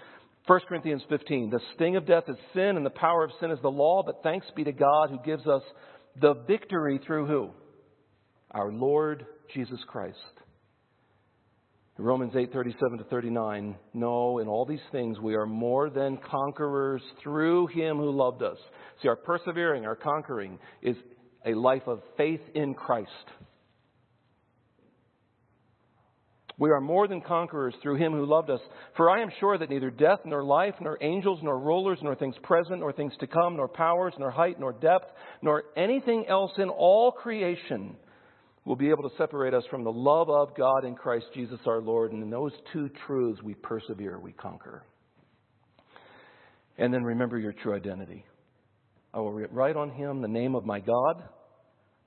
1 0.46 0.60
Corinthians 0.68 1.02
15, 1.08 1.50
the 1.50 1.60
sting 1.76 1.96
of 1.96 2.06
death 2.06 2.24
is 2.28 2.36
sin 2.54 2.76
and 2.76 2.86
the 2.86 2.90
power 2.90 3.24
of 3.24 3.32
sin 3.40 3.52
is 3.52 3.60
the 3.62 3.70
law, 3.70 4.04
but 4.06 4.22
thanks 4.24 4.46
be 4.56 4.64
to 4.66 4.74
God 4.74 5.10
who 5.10 5.20
gives 5.26 5.48
us 5.48 5.62
the 6.20 6.34
victory 6.48 7.00
through 7.06 7.28
who? 7.28 7.52
Our 8.52 8.72
Lord 8.72 9.26
Jesus 9.54 9.80
Christ. 9.88 10.18
Romans 11.98 12.34
8:37 12.34 12.98
to 12.98 13.04
39, 13.04 13.76
no, 13.94 14.40
in 14.40 14.48
all 14.48 14.66
these 14.66 14.82
things 14.92 15.20
we 15.20 15.36
are 15.36 15.46
more 15.46 15.92
than 15.92 16.18
conquerors 16.18 17.04
through 17.22 17.68
him 17.68 17.98
who 17.98 18.10
loved 18.10 18.42
us. 18.42 18.58
See, 19.02 19.08
our 19.08 19.16
persevering, 19.16 19.86
our 19.86 19.96
conquering 19.96 20.58
is 20.82 20.98
a 21.46 21.54
life 21.54 21.84
of 21.86 22.02
faith 22.18 22.42
in 22.56 22.74
Christ. 22.74 23.10
We 26.58 26.72
are 26.72 26.82
more 26.82 27.08
than 27.08 27.22
conquerors 27.22 27.76
through 27.84 27.98
him 27.98 28.14
who 28.14 28.26
loved 28.26 28.50
us. 28.50 28.62
For 28.96 29.10
I 29.10 29.22
am 29.22 29.30
sure 29.40 29.58
that 29.58 29.70
neither 29.70 29.92
death, 29.92 30.20
nor 30.26 30.44
life, 30.44 30.76
nor 30.80 30.98
angels, 31.02 31.40
nor 31.44 31.60
rulers, 31.60 32.00
nor 32.02 32.16
things 32.16 32.36
present, 32.42 32.80
nor 32.80 32.94
things 32.94 33.14
to 33.20 33.28
come, 33.28 33.58
nor 33.58 33.68
powers, 33.68 34.14
nor 34.18 34.32
height, 34.32 34.60
nor 34.60 34.74
depth, 34.74 35.12
nor 35.42 35.64
anything 35.76 36.26
else 36.28 36.52
in 36.58 36.70
all 36.70 37.12
creation 37.12 37.98
will 38.66 38.76
be 38.76 38.90
able 38.90 39.10
to 39.10 39.16
separate 39.18 39.54
us 39.54 39.64
from 39.70 39.84
the 39.84 39.92
love 39.92 40.30
of 40.30 40.56
God 40.56 40.86
in 40.86 40.96
Christ 40.96 41.26
Jesus 41.34 41.60
our 41.66 41.82
Lord. 41.82 42.14
And 42.14 42.24
in 42.24 42.30
those 42.30 42.54
two 42.72 42.90
truths, 43.06 43.42
we 43.44 43.56
persevere, 43.56 44.20
we 44.20 44.32
conquer. 44.32 44.84
And 46.78 46.94
then 46.94 47.04
remember 47.04 47.38
your 47.38 47.54
true 47.54 47.76
identity. 47.76 48.26
I 49.14 49.20
will 49.20 49.34
write 49.34 49.76
on 49.76 49.92
him 49.92 50.22
the 50.22 50.28
name 50.28 50.56
of 50.56 50.66
my 50.66 50.80
God, 50.80 51.24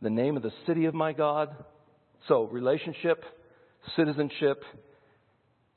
the 0.02 0.10
name 0.10 0.36
of 0.36 0.42
the 0.42 0.52
city 0.66 0.86
of 0.86 0.94
my 0.94 1.12
God. 1.12 1.50
So, 2.26 2.44
relationship 2.44 3.22
citizenship, 3.94 4.62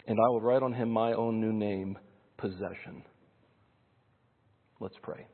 and 0.08 0.18
I 0.20 0.30
will 0.30 0.42
write 0.42 0.64
on 0.64 0.74
him 0.74 0.90
my 0.90 1.14
own 1.14 1.40
new 1.40 1.54
name, 1.54 1.98
possession. 2.38 3.04
Let's 4.80 4.96
pray. 5.02 5.28